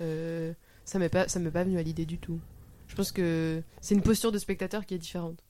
euh, 0.00 0.52
ça 0.84 0.98
m'est 0.98 1.08
pas, 1.08 1.26
ça 1.28 1.40
m'est 1.40 1.50
pas 1.50 1.64
venu 1.64 1.78
à 1.78 1.82
l'idée 1.82 2.06
du 2.06 2.18
tout. 2.18 2.38
Je 2.88 2.94
pense 2.94 3.10
que 3.12 3.62
c'est 3.80 3.94
une 3.94 4.02
posture 4.02 4.30
de 4.30 4.38
spectateur 4.38 4.86
qui 4.86 4.94
est 4.94 4.98
différente. 4.98 5.42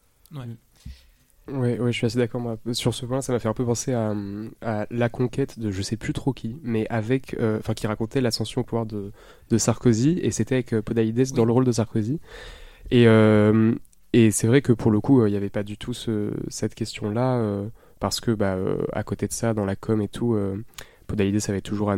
Ouais, 1.48 1.78
ouais, 1.78 1.92
je 1.92 1.96
suis 1.96 2.06
assez 2.06 2.18
d'accord. 2.18 2.40
Moi, 2.40 2.58
sur 2.72 2.92
ce 2.92 3.06
point, 3.06 3.20
ça 3.20 3.32
m'a 3.32 3.38
fait 3.38 3.48
un 3.48 3.52
peu 3.54 3.64
penser 3.64 3.92
à, 3.92 4.14
à 4.62 4.86
la 4.90 5.08
conquête 5.08 5.60
de 5.60 5.70
je 5.70 5.80
sais 5.80 5.96
plus 5.96 6.12
trop 6.12 6.32
qui, 6.32 6.56
mais 6.64 6.88
avec, 6.88 7.34
euh, 7.34 7.58
enfin, 7.60 7.72
qui 7.74 7.86
racontait 7.86 8.20
l'ascension 8.20 8.62
au 8.62 8.64
pouvoir 8.64 8.84
de, 8.84 9.12
de 9.50 9.58
Sarkozy, 9.58 10.18
et 10.22 10.32
c'était 10.32 10.56
avec 10.56 10.72
euh, 10.72 10.82
Podalides 10.82 11.32
dans 11.34 11.44
le 11.44 11.52
rôle 11.52 11.64
de 11.64 11.70
Sarkozy. 11.70 12.18
Et, 12.90 13.06
euh, 13.06 13.74
et 14.16 14.30
c'est 14.30 14.46
vrai 14.46 14.62
que 14.62 14.72
pour 14.72 14.90
le 14.90 14.98
coup, 14.98 15.20
euh, 15.20 15.28
il 15.28 15.32
n'y 15.32 15.36
avait 15.36 15.50
pas 15.50 15.62
du 15.62 15.76
tout 15.76 15.92
ce, 15.92 16.32
cette 16.48 16.74
question-là, 16.74 17.36
euh, 17.36 17.68
parce 18.00 18.18
que 18.18 18.30
bah, 18.30 18.54
euh, 18.54 18.78
à 18.94 19.02
côté 19.02 19.26
de 19.26 19.32
ça, 19.32 19.52
dans 19.52 19.66
la 19.66 19.76
com 19.76 20.00
et 20.00 20.08
tout, 20.08 20.38
Podalides 21.06 21.42
avait 21.48 21.60
toujours 21.60 21.92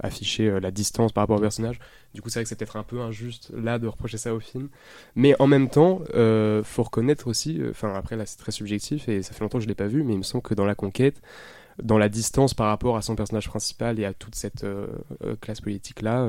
affiché 0.00 0.58
la 0.58 0.72
distance 0.72 1.12
par 1.12 1.22
rapport 1.22 1.38
au 1.38 1.40
personnage. 1.40 1.78
Du 2.14 2.20
coup, 2.20 2.30
c'est 2.30 2.40
vrai 2.40 2.42
que 2.42 2.48
c'est 2.48 2.56
peut-être 2.56 2.74
un 2.74 2.82
peu 2.82 3.00
injuste 3.00 3.52
là 3.54 3.78
de 3.78 3.86
reprocher 3.86 4.18
ça 4.18 4.34
au 4.34 4.40
film. 4.40 4.70
Mais 5.14 5.36
en 5.38 5.46
même 5.46 5.68
temps, 5.70 6.00
euh, 6.14 6.64
faut 6.64 6.82
reconnaître 6.82 7.28
aussi, 7.28 7.60
enfin 7.70 7.94
après 7.94 8.16
là 8.16 8.26
c'est 8.26 8.38
très 8.38 8.50
subjectif 8.50 9.08
et 9.08 9.22
ça 9.22 9.32
fait 9.32 9.44
longtemps 9.44 9.58
que 9.58 9.64
je 9.64 9.68
l'ai 9.68 9.76
pas 9.76 9.86
vu, 9.86 10.02
mais 10.02 10.14
il 10.14 10.18
me 10.18 10.24
semble 10.24 10.42
que 10.42 10.54
dans 10.54 10.66
la 10.66 10.74
conquête, 10.74 11.22
dans 11.80 11.96
la 11.96 12.08
distance 12.08 12.54
par 12.54 12.66
rapport 12.66 12.96
à 12.96 13.02
son 13.02 13.14
personnage 13.14 13.48
principal 13.48 14.00
et 14.00 14.04
à 14.04 14.14
toute 14.14 14.34
cette 14.34 14.66
classe 15.40 15.60
politique 15.60 16.02
là, 16.02 16.26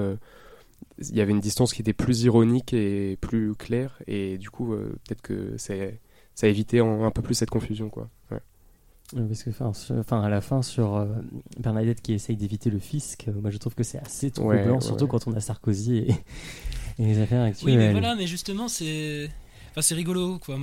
il 1.00 1.16
y 1.16 1.22
avait 1.22 1.32
une 1.32 1.40
distance 1.40 1.74
qui 1.74 1.82
était 1.82 1.94
plus 1.94 2.24
ironique 2.24 2.74
et 2.74 3.18
plus 3.22 3.56
claire 3.56 4.00
et 4.08 4.38
du 4.38 4.50
coup 4.50 4.74
euh, 4.74 4.96
peut-être 5.08 5.22
que 5.22 5.56
c'est 5.58 6.00
ça 6.36 6.48
a 6.48 6.50
évité 6.50 6.80
en- 6.82 7.04
un 7.04 7.12
peu 7.12 7.22
plus 7.22 7.36
cette 7.36 7.50
confusion 7.50 7.90
quoi. 7.90 8.10
Ouais. 8.32 8.40
Euh, 9.18 9.28
Parce 9.28 9.44
que, 9.44 9.50
enfin, 10.00 10.22
à 10.22 10.30
la 10.30 10.40
fin, 10.40 10.62
sur 10.62 10.96
euh, 10.96 11.06
Bernadette 11.60 12.02
qui 12.02 12.14
essaye 12.14 12.38
d'éviter 12.38 12.70
le 12.70 12.80
fisc, 12.80 13.26
euh, 13.28 13.34
moi 13.42 13.50
je 13.52 13.58
trouve 13.58 13.76
que 13.76 13.84
c'est 13.84 13.98
assez 14.00 14.32
troublant, 14.32 14.56
Ouais, 14.58 14.70
ouais, 14.70 14.82
surtout 14.82 15.08
quand 15.08 15.28
on 15.28 15.34
a 15.34 15.42
Sarkozy 15.42 15.98
et, 15.98 16.12
et 17.00 17.06
les 17.06 17.20
affaires 17.20 17.42
actuelles. 17.42 17.72
Oui, 17.72 17.78
mais 17.78 17.92
voilà, 17.92 18.16
mais 18.16 18.26
justement, 18.28 18.68
c'est. 18.70 19.30
Enfin, 19.72 19.82
c'est 19.82 19.96
rigolo, 19.96 20.38
quoi. 20.40 20.58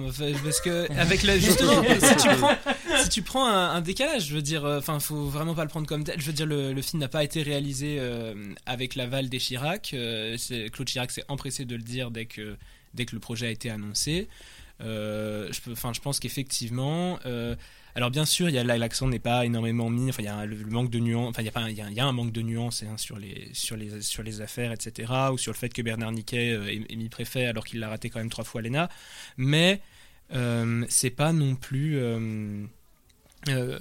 Parce 0.45 0.61
que, 0.61 0.91
avec 0.99 1.23
la. 1.23 1.39
Justement, 1.39 1.83
si 2.01 2.17
tu 2.17 2.29
prends, 2.37 2.57
si 3.03 3.09
tu 3.09 3.23
prends 3.23 3.47
un, 3.47 3.71
un 3.75 3.81
décalage, 3.81 4.27
je 4.29 4.35
veux 4.35 4.43
dire, 4.43 4.65
euh, 4.65 4.79
enfin, 4.79 5.01
faut 5.01 5.25
vraiment 5.27 5.55
pas 5.55 5.63
le 5.65 5.71
prendre 5.71 5.87
comme 5.87 6.05
tel. 6.05 6.21
Je 6.21 6.27
veux 6.27 6.33
dire, 6.33 6.47
le, 6.47 6.73
le 6.73 6.83
film 6.83 7.01
n'a 7.01 7.09
pas 7.09 7.25
été 7.25 7.43
réalisé 7.43 7.97
euh, 7.99 8.35
avec 8.67 8.95
l'aval 8.97 9.29
des 9.29 9.39
Chirac. 9.39 9.91
euh, 9.95 10.37
Claude 10.73 10.89
Chirac 10.89 11.11
s'est 11.11 11.25
empressé 11.29 11.65
de 11.65 11.75
le 11.75 11.83
dire 11.83 12.11
dès 12.11 12.27
que, 12.27 12.57
dès 12.95 13.07
que 13.07 13.15
le 13.15 13.21
projet 13.21 13.47
a 13.47 13.51
été 13.51 13.71
annoncé. 13.71 14.29
Euh, 14.83 15.49
je, 15.53 15.61
peux- 15.63 15.73
enfin, 15.73 15.93
je 15.95 16.01
pense 16.01 16.21
qu'effectivement. 16.21 17.19
Euh, 17.95 17.99
alors 17.99 18.11
bien 18.11 18.25
sûr, 18.25 18.49
l'accent 18.51 19.09
n'est 19.09 19.19
pas 19.19 19.45
énormément 19.45 19.91
mis. 19.91 20.11
Il 20.19 20.25
y 20.25 20.29
a 20.29 20.37
un- 20.37 20.47
le, 20.47 20.57
manque 20.67 20.91
de 20.91 20.99
nuances. 20.99 21.31
Enfin, 21.31 21.43
il 21.43 21.75
y 21.77 22.01
a 22.01 22.07
un- 22.07 22.13
manque 22.13 22.33
de 22.33 22.43
nuances 22.43 22.83
hein, 22.83 22.97
sur 22.97 23.19
les 23.19 24.41
affaires, 24.41 24.73
etc. 24.73 25.13
Ou 25.33 25.39
sur 25.39 25.53
le 25.53 25.57
fait 25.59 25.71
que 25.71 25.83
Bernard 25.83 26.13
Niquet 26.13 26.53
euh, 26.53 26.67
est, 26.67 26.93
est 26.93 26.97
mis 26.97 27.09
préfet 27.09 27.47
alors 27.47 27.65
qu'il 27.65 27.81
l'a 27.81 27.89
raté 27.89 28.11
quand 28.11 28.19
même 28.21 28.31
trois 28.31 28.45
fois 28.45 28.63
l'ENA. 28.63 28.89
Mais 29.37 29.81
euh, 30.33 30.85
c'est 30.89 31.11
pas 31.11 31.33
non 31.33 31.55
plus 31.55 31.97
euh, 31.99 32.65
euh, 33.49 33.79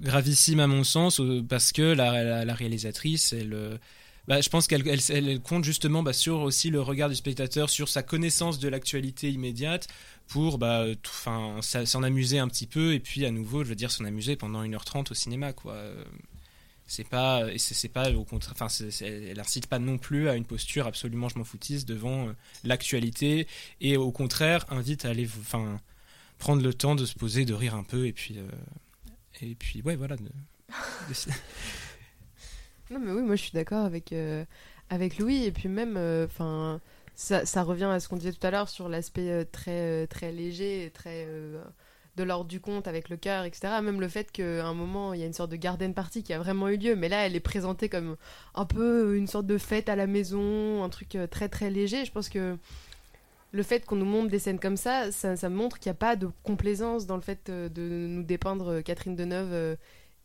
gravissime 0.00 0.60
à 0.60 0.66
mon 0.66 0.84
sens 0.84 1.20
euh, 1.20 1.42
parce 1.48 1.72
que 1.72 1.82
la, 1.82 2.44
la, 2.44 2.54
réalisatrice, 2.54 3.32
elle 3.32 3.54
euh, 3.54 3.76
bah, 4.30 4.40
je 4.40 4.48
pense 4.48 4.68
qu'elle 4.68 4.86
elle, 4.88 5.00
elle- 5.10 5.28
elle 5.28 5.40
compte 5.40 5.64
justement 5.64 6.02
bah, 6.04 6.12
sur 6.12 6.38
aussi 6.40 6.70
le 6.70 6.80
regard 6.80 7.08
du 7.08 7.16
spectateur, 7.16 7.68
sur 7.68 7.88
sa 7.88 8.02
connaissance 8.04 8.60
de 8.60 8.68
l'actualité 8.68 9.28
immédiate 9.30 9.88
pour 10.28 10.56
bah, 10.56 10.86
s'en 11.02 12.02
amuser 12.04 12.38
un 12.38 12.46
petit 12.46 12.68
peu 12.68 12.94
et 12.94 13.00
puis 13.00 13.26
à 13.26 13.32
nouveau, 13.32 13.64
je 13.64 13.68
veux 13.70 13.74
dire, 13.74 13.90
s'en 13.90 14.04
amuser 14.04 14.36
pendant 14.36 14.62
1h30 14.62 15.10
au 15.10 15.14
cinéma. 15.14 15.52
quoi. 15.52 15.72
Euh, 15.74 16.04
C'est 16.86 17.08
pas, 17.08 17.42
c'est 17.58 17.88
pas 17.88 18.12
au 18.12 18.24
contraire, 18.24 18.54
enfin, 18.58 18.68
elle 19.00 19.38
incite 19.40 19.66
pas 19.66 19.80
non 19.80 19.98
plus 19.98 20.28
à 20.28 20.34
une 20.36 20.44
posture 20.44 20.86
absolument 20.86 21.28
je 21.28 21.36
m'en 21.38 21.44
foutiste 21.44 21.86
devant 21.88 22.28
euh, 22.28 22.32
l'actualité 22.64 23.46
et 23.80 23.96
au 23.96 24.12
contraire 24.12 24.64
invite 24.70 25.04
à 25.04 25.10
aller, 25.10 25.28
prendre 26.38 26.62
le 26.62 26.72
temps 26.74 26.94
de 26.94 27.04
se 27.04 27.14
poser, 27.14 27.44
de 27.44 27.54
rire 27.54 27.74
un 27.74 27.84
peu 27.84 28.06
et 28.06 28.12
puis, 28.12 28.38
euh, 28.38 28.48
et 29.40 29.54
puis 29.56 29.82
ouais, 29.82 29.96
voilà. 29.96 30.16
Non, 32.90 32.98
mais 32.98 33.12
oui, 33.12 33.22
moi 33.22 33.36
je 33.36 33.42
suis 33.42 33.52
d'accord 33.52 33.84
avec, 33.84 34.12
euh, 34.12 34.44
avec 34.90 35.18
Louis. 35.18 35.44
Et 35.44 35.52
puis 35.52 35.68
même, 35.68 35.96
enfin, 36.24 36.80
ça, 37.14 37.46
ça 37.46 37.62
revient 37.62 37.84
à 37.84 38.00
ce 38.00 38.08
qu'on 38.08 38.16
disait 38.16 38.32
tout 38.32 38.44
à 38.44 38.50
l'heure 38.50 38.68
sur 38.68 38.88
l'aspect 38.88 39.30
euh, 39.30 39.44
très, 39.50 40.04
euh, 40.04 40.06
très 40.06 40.32
léger, 40.32 40.90
très 40.92 41.26
de 42.16 42.24
l'ordre 42.24 42.46
du 42.46 42.60
conte 42.60 42.88
avec 42.88 43.08
le 43.08 43.16
cœur, 43.16 43.44
etc. 43.44 43.74
Même 43.82 44.00
le 44.00 44.08
fait 44.08 44.32
qu'à 44.32 44.66
un 44.66 44.74
moment, 44.74 45.14
il 45.14 45.20
y 45.20 45.22
a 45.22 45.26
une 45.26 45.32
sorte 45.32 45.52
de 45.52 45.56
garden 45.56 45.94
party 45.94 46.24
qui 46.24 46.32
a 46.32 46.38
vraiment 46.38 46.68
eu 46.68 46.76
lieu, 46.76 46.96
mais 46.96 47.08
là, 47.08 47.24
elle 47.24 47.36
est 47.36 47.40
présentée 47.40 47.88
comme 47.88 48.16
un 48.56 48.64
peu 48.66 49.16
une 49.16 49.28
sorte 49.28 49.46
de 49.46 49.56
fête 49.58 49.88
à 49.88 49.94
la 49.94 50.08
maison, 50.08 50.82
un 50.82 50.88
truc 50.88 51.16
très 51.30 51.48
très 51.48 51.70
léger. 51.70 52.04
Je 52.04 52.10
pense 52.10 52.28
que 52.28 52.58
le 53.52 53.62
fait 53.62 53.86
qu'on 53.86 53.96
nous 53.96 54.04
montre 54.04 54.28
des 54.28 54.40
scènes 54.40 54.58
comme 54.58 54.76
ça, 54.76 55.12
ça, 55.12 55.36
ça 55.36 55.48
montre 55.48 55.78
qu'il 55.78 55.90
n'y 55.90 55.94
a 55.96 55.98
pas 55.98 56.16
de 56.16 56.28
complaisance 56.42 57.06
dans 57.06 57.16
le 57.16 57.22
fait 57.22 57.48
de 57.50 58.06
nous 58.08 58.24
dépeindre 58.24 58.80
Catherine 58.80 59.14
Deneuve 59.14 59.76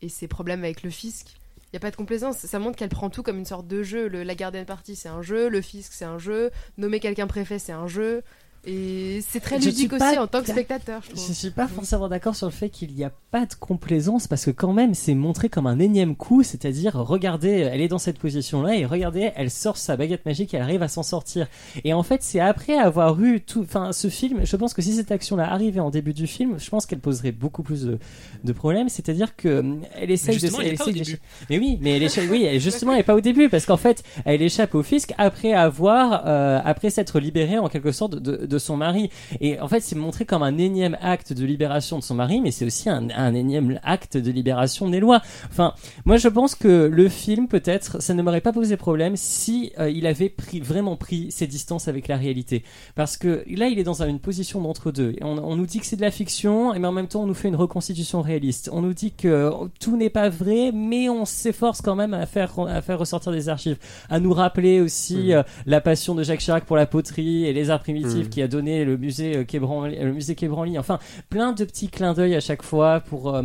et 0.02 0.08
ses 0.08 0.26
problèmes 0.26 0.64
avec 0.64 0.82
le 0.82 0.90
fisc. 0.90 1.36
Il 1.66 1.76
n'y 1.76 1.78
a 1.78 1.80
pas 1.80 1.90
de 1.90 1.96
complaisance, 1.96 2.38
ça 2.38 2.58
montre 2.58 2.76
qu'elle 2.76 2.88
prend 2.88 3.10
tout 3.10 3.22
comme 3.22 3.38
une 3.38 3.44
sorte 3.44 3.66
de 3.66 3.82
jeu. 3.82 4.08
Le, 4.08 4.22
la 4.22 4.34
garden 4.34 4.64
party, 4.64 4.94
c'est 4.94 5.08
un 5.08 5.20
jeu, 5.22 5.48
le 5.48 5.60
fisc, 5.60 5.92
c'est 5.92 6.04
un 6.04 6.18
jeu, 6.18 6.50
nommer 6.78 7.00
quelqu'un 7.00 7.26
préfet, 7.26 7.58
c'est 7.58 7.72
un 7.72 7.86
jeu. 7.88 8.22
Et 8.68 9.20
c'est 9.28 9.38
très 9.38 9.58
ludique 9.58 9.96
pas 9.96 10.10
aussi 10.10 10.18
en 10.18 10.26
tant 10.26 10.42
que 10.42 10.50
spectateur, 10.50 11.00
je 11.08 11.14
Je 11.20 11.32
suis 11.32 11.50
pas 11.50 11.68
forcément 11.68 12.08
d'accord 12.08 12.34
sur 12.34 12.46
le 12.48 12.52
fait 12.52 12.68
qu'il 12.68 12.92
n'y 12.94 13.04
a 13.04 13.12
pas 13.30 13.46
de 13.46 13.54
complaisance 13.54 14.26
parce 14.26 14.44
que 14.44 14.50
quand 14.50 14.72
même 14.72 14.92
c'est 14.94 15.14
montré 15.14 15.48
comme 15.48 15.66
un 15.68 15.78
énième 15.78 16.16
coup, 16.16 16.42
c'est-à-dire 16.42 16.94
regardez, 16.94 17.50
elle 17.50 17.80
est 17.80 17.86
dans 17.88 17.98
cette 17.98 18.18
position-là 18.18 18.74
et 18.74 18.84
regardez, 18.84 19.30
elle 19.36 19.50
sort 19.52 19.76
sa 19.76 19.96
baguette 19.96 20.26
magique, 20.26 20.52
elle 20.52 20.62
arrive 20.62 20.82
à 20.82 20.88
s'en 20.88 21.04
sortir. 21.04 21.46
Et 21.84 21.92
en 21.92 22.02
fait 22.02 22.22
c'est 22.24 22.40
après 22.40 22.76
avoir 22.76 23.20
eu 23.22 23.40
tout, 23.40 23.60
enfin 23.62 23.92
ce 23.92 24.08
film, 24.08 24.40
je 24.44 24.56
pense 24.56 24.74
que 24.74 24.82
si 24.82 24.94
cette 24.94 25.12
action-là 25.12 25.48
arrivait 25.52 25.78
en 25.80 25.90
début 25.90 26.12
du 26.12 26.26
film, 26.26 26.58
je 26.58 26.68
pense 26.68 26.86
qu'elle 26.86 26.98
poserait 26.98 27.32
beaucoup 27.32 27.62
plus 27.62 27.82
de, 27.84 27.98
de 28.42 28.52
problèmes, 28.52 28.88
c'est-à-dire 28.88 29.36
que 29.36 29.46
euh, 29.48 29.74
elle 29.94 30.10
essaye 30.10 30.38
de, 30.38 30.46
elle 30.60 30.72
essaye 30.74 30.94
de- 30.94 31.18
mais 31.50 31.58
oui, 31.58 31.78
mais 31.80 31.96
elle 31.96 32.02
échappe, 32.02 32.24
oui, 32.30 32.42
elle, 32.42 32.60
justement, 32.60 32.94
elle 32.94 33.00
est 33.00 33.04
pas 33.04 33.14
au 33.14 33.20
début 33.20 33.48
parce 33.48 33.64
qu'en 33.64 33.76
fait, 33.76 34.02
elle 34.24 34.42
échappe 34.42 34.74
au 34.74 34.82
fisc 34.82 35.12
après 35.18 35.52
avoir, 35.52 36.24
euh, 36.26 36.58
après 36.64 36.90
s'être 36.90 37.20
libérée 37.20 37.58
en 37.58 37.68
quelque 37.68 37.92
sorte 37.92 38.16
de, 38.16 38.44
de 38.46 38.55
son 38.58 38.76
mari. 38.76 39.10
Et 39.40 39.60
en 39.60 39.68
fait, 39.68 39.80
c'est 39.80 39.96
montré 39.96 40.24
comme 40.24 40.42
un 40.42 40.58
énième 40.58 40.96
acte 41.00 41.32
de 41.32 41.44
libération 41.44 41.98
de 41.98 42.02
son 42.02 42.14
mari, 42.14 42.40
mais 42.40 42.50
c'est 42.50 42.64
aussi 42.64 42.88
un, 42.88 43.08
un 43.10 43.34
énième 43.34 43.78
acte 43.82 44.16
de 44.16 44.30
libération 44.30 44.88
des 44.88 45.00
lois. 45.00 45.20
Enfin, 45.50 45.74
moi, 46.04 46.16
je 46.16 46.28
pense 46.28 46.54
que 46.54 46.88
le 46.92 47.08
film, 47.08 47.48
peut-être, 47.48 48.00
ça 48.02 48.14
ne 48.14 48.22
m'aurait 48.22 48.40
pas 48.40 48.52
posé 48.52 48.76
problème 48.76 49.16
si 49.16 49.72
euh, 49.78 49.90
il 49.90 50.06
avait 50.06 50.28
pris 50.28 50.60
vraiment 50.60 50.96
pris 50.96 51.30
ses 51.30 51.46
distances 51.46 51.88
avec 51.88 52.08
la 52.08 52.16
réalité. 52.16 52.64
Parce 52.94 53.16
que 53.16 53.44
là, 53.48 53.68
il 53.68 53.78
est 53.78 53.84
dans 53.84 54.02
une 54.02 54.20
position 54.20 54.60
d'entre-deux. 54.60 55.16
On, 55.22 55.38
on 55.38 55.56
nous 55.56 55.66
dit 55.66 55.80
que 55.80 55.86
c'est 55.86 55.96
de 55.96 56.02
la 56.02 56.10
fiction, 56.10 56.72
mais 56.78 56.86
en 56.86 56.92
même 56.92 57.08
temps, 57.08 57.22
on 57.22 57.26
nous 57.26 57.34
fait 57.34 57.48
une 57.48 57.56
reconstitution 57.56 58.22
réaliste. 58.22 58.70
On 58.72 58.82
nous 58.82 58.94
dit 58.94 59.12
que 59.12 59.50
tout 59.80 59.96
n'est 59.96 60.10
pas 60.10 60.28
vrai, 60.28 60.72
mais 60.72 61.08
on 61.08 61.24
s'efforce 61.24 61.80
quand 61.82 61.96
même 61.96 62.14
à 62.14 62.26
faire, 62.26 62.58
à 62.58 62.82
faire 62.82 62.98
ressortir 62.98 63.32
des 63.32 63.48
archives. 63.48 63.78
À 64.08 64.20
nous 64.20 64.32
rappeler 64.32 64.80
aussi 64.80 65.32
euh, 65.32 65.42
la 65.66 65.80
passion 65.80 66.14
de 66.14 66.22
Jacques 66.22 66.40
Chirac 66.40 66.64
pour 66.64 66.76
la 66.76 66.86
poterie 66.86 67.44
et 67.46 67.52
les 67.52 67.70
arts 67.70 67.80
primitifs 67.80 68.06
Mhm. 68.26 68.30
Qui 68.36 68.42
a 68.42 68.48
donné 68.48 68.84
le 68.84 68.98
musée 68.98 69.34
euh, 69.38 69.44
Quai 69.44 69.58
Branly, 69.58 69.96
le 69.98 70.12
musée. 70.12 70.36
Enfin, 70.78 70.98
plein 71.30 71.52
de 71.54 71.64
petits 71.64 71.88
clins 71.88 72.12
d'œil 72.12 72.34
à 72.34 72.40
chaque 72.40 72.62
fois 72.62 73.00
pour. 73.00 73.34
euh, 73.34 73.42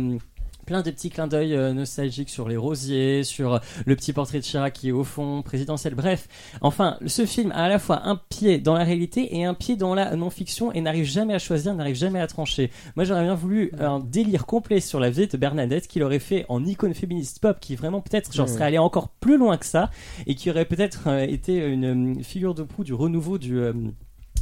Plein 0.64 0.82
de 0.82 0.92
petits 0.92 1.10
clins 1.10 1.26
d'œil 1.26 1.56
euh, 1.56 1.72
nostalgiques 1.72 2.30
sur 2.30 2.48
les 2.48 2.56
rosiers, 2.56 3.24
sur 3.24 3.54
euh, 3.54 3.58
le 3.84 3.96
petit 3.96 4.12
portrait 4.12 4.38
de 4.38 4.44
Chirac 4.44 4.72
qui 4.72 4.90
est 4.90 4.92
au 4.92 5.02
fond, 5.02 5.42
présidentiel. 5.42 5.96
Bref, 5.96 6.28
enfin, 6.60 6.98
ce 7.04 7.26
film 7.26 7.50
a 7.50 7.64
à 7.64 7.68
la 7.68 7.80
fois 7.80 8.02
un 8.06 8.14
pied 8.14 8.58
dans 8.58 8.74
la 8.74 8.84
réalité 8.84 9.36
et 9.36 9.44
un 9.44 9.54
pied 9.54 9.74
dans 9.74 9.92
la 9.96 10.14
non-fiction 10.14 10.70
et 10.72 10.80
n'arrive 10.80 11.04
jamais 11.04 11.34
à 11.34 11.40
choisir, 11.40 11.74
n'arrive 11.74 11.96
jamais 11.96 12.20
à 12.20 12.28
trancher. 12.28 12.70
Moi, 12.94 13.04
j'aurais 13.04 13.24
bien 13.24 13.34
voulu 13.34 13.72
un 13.80 13.98
délire 13.98 14.46
complet 14.46 14.78
sur 14.78 15.00
la 15.00 15.10
vie 15.10 15.26
de 15.26 15.36
Bernadette 15.36 15.88
qu'il 15.88 16.04
aurait 16.04 16.20
fait 16.20 16.46
en 16.48 16.64
icône 16.64 16.94
féministe 16.94 17.40
pop 17.40 17.58
qui 17.58 17.74
vraiment 17.74 18.00
peut-être 18.00 18.30
j'en 18.32 18.44
Ouais. 18.44 18.48
serais 18.48 18.64
allé 18.66 18.78
encore 18.78 19.08
plus 19.08 19.38
loin 19.38 19.56
que 19.56 19.66
ça 19.66 19.90
et 20.28 20.36
qui 20.36 20.48
aurait 20.48 20.64
peut-être 20.66 21.08
euh, 21.08 21.26
été 21.26 21.56
une 21.58 22.18
euh, 22.20 22.22
figure 22.22 22.54
de 22.54 22.62
proue 22.62 22.84
du 22.84 22.94
renouveau 22.94 23.36
du 23.36 23.58
euh, 23.58 23.72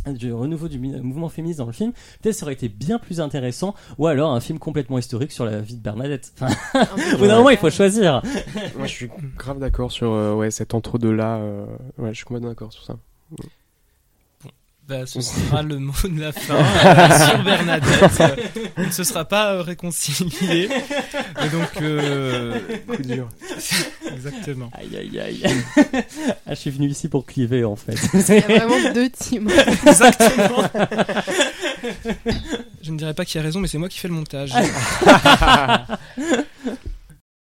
du 0.06 0.32
renouveau 0.32 0.68
du 0.68 0.78
mouvement 0.78 1.28
féministe 1.28 1.58
dans 1.58 1.66
le 1.66 1.72
film, 1.72 1.92
peut-être 2.22 2.34
ça 2.34 2.44
aurait 2.46 2.54
été 2.54 2.68
bien 2.68 2.98
plus 2.98 3.20
intéressant, 3.20 3.74
ou 3.98 4.06
alors 4.06 4.32
un 4.32 4.40
film 4.40 4.58
complètement 4.58 4.98
historique 4.98 5.32
sur 5.32 5.44
la 5.44 5.60
vie 5.60 5.76
de 5.76 5.82
Bernadette. 5.82 6.32
Peu 6.38 6.46
au 6.78 7.18
bout 7.18 7.26
d'un 7.26 7.28
comme 7.28 7.36
moment, 7.36 7.50
il 7.50 7.58
faut 7.58 7.70
choisir. 7.70 8.22
Moi, 8.76 8.86
je 8.86 8.92
suis 8.92 9.10
grave 9.36 9.58
d'accord 9.58 9.92
sur 9.92 10.12
euh, 10.12 10.34
ouais, 10.34 10.50
cet 10.50 10.74
entre-deux-là. 10.74 11.36
euh, 11.38 11.66
ouais, 11.98 12.10
je 12.10 12.16
suis 12.16 12.24
complètement 12.24 12.50
d'accord 12.50 12.72
sur 12.72 12.84
ça. 12.84 12.96
Bah, 14.90 15.06
ce 15.06 15.20
sera 15.20 15.62
le 15.62 15.78
mot 15.78 15.92
de 16.02 16.20
la 16.20 16.32
fin 16.32 16.56
euh, 16.56 17.28
sur 17.28 17.44
Bernadette. 17.44 18.20
Euh, 18.20 18.36
On 18.76 18.82
ne 18.86 18.90
se 18.90 19.04
sera 19.04 19.24
pas 19.24 19.52
euh, 19.52 19.62
réconcilié. 19.62 20.64
Et 20.64 21.48
donc, 21.48 21.80
euh, 21.80 22.58
Coup 22.88 23.00
dur. 23.00 23.28
exactement. 24.12 24.68
Aïe 24.72 24.96
aïe 24.96 25.20
aïe. 25.20 25.44
ah, 26.44 26.50
je 26.50 26.54
suis 26.56 26.70
venu 26.70 26.88
ici 26.88 27.06
pour 27.06 27.24
cliver 27.24 27.64
en 27.64 27.76
fait. 27.76 27.94
Il 28.14 28.34
y 28.34 28.38
a 28.56 28.66
vraiment 28.66 28.92
deux 28.92 29.10
teams. 29.10 29.48
Exactement. 29.86 30.68
Je 32.82 32.90
ne 32.90 32.98
dirais 32.98 33.14
pas 33.14 33.24
qui 33.24 33.38
a 33.38 33.42
raison, 33.42 33.60
mais 33.60 33.68
c'est 33.68 33.78
moi 33.78 33.88
qui 33.88 34.00
fais 34.00 34.08
le 34.08 34.14
montage. 34.14 34.52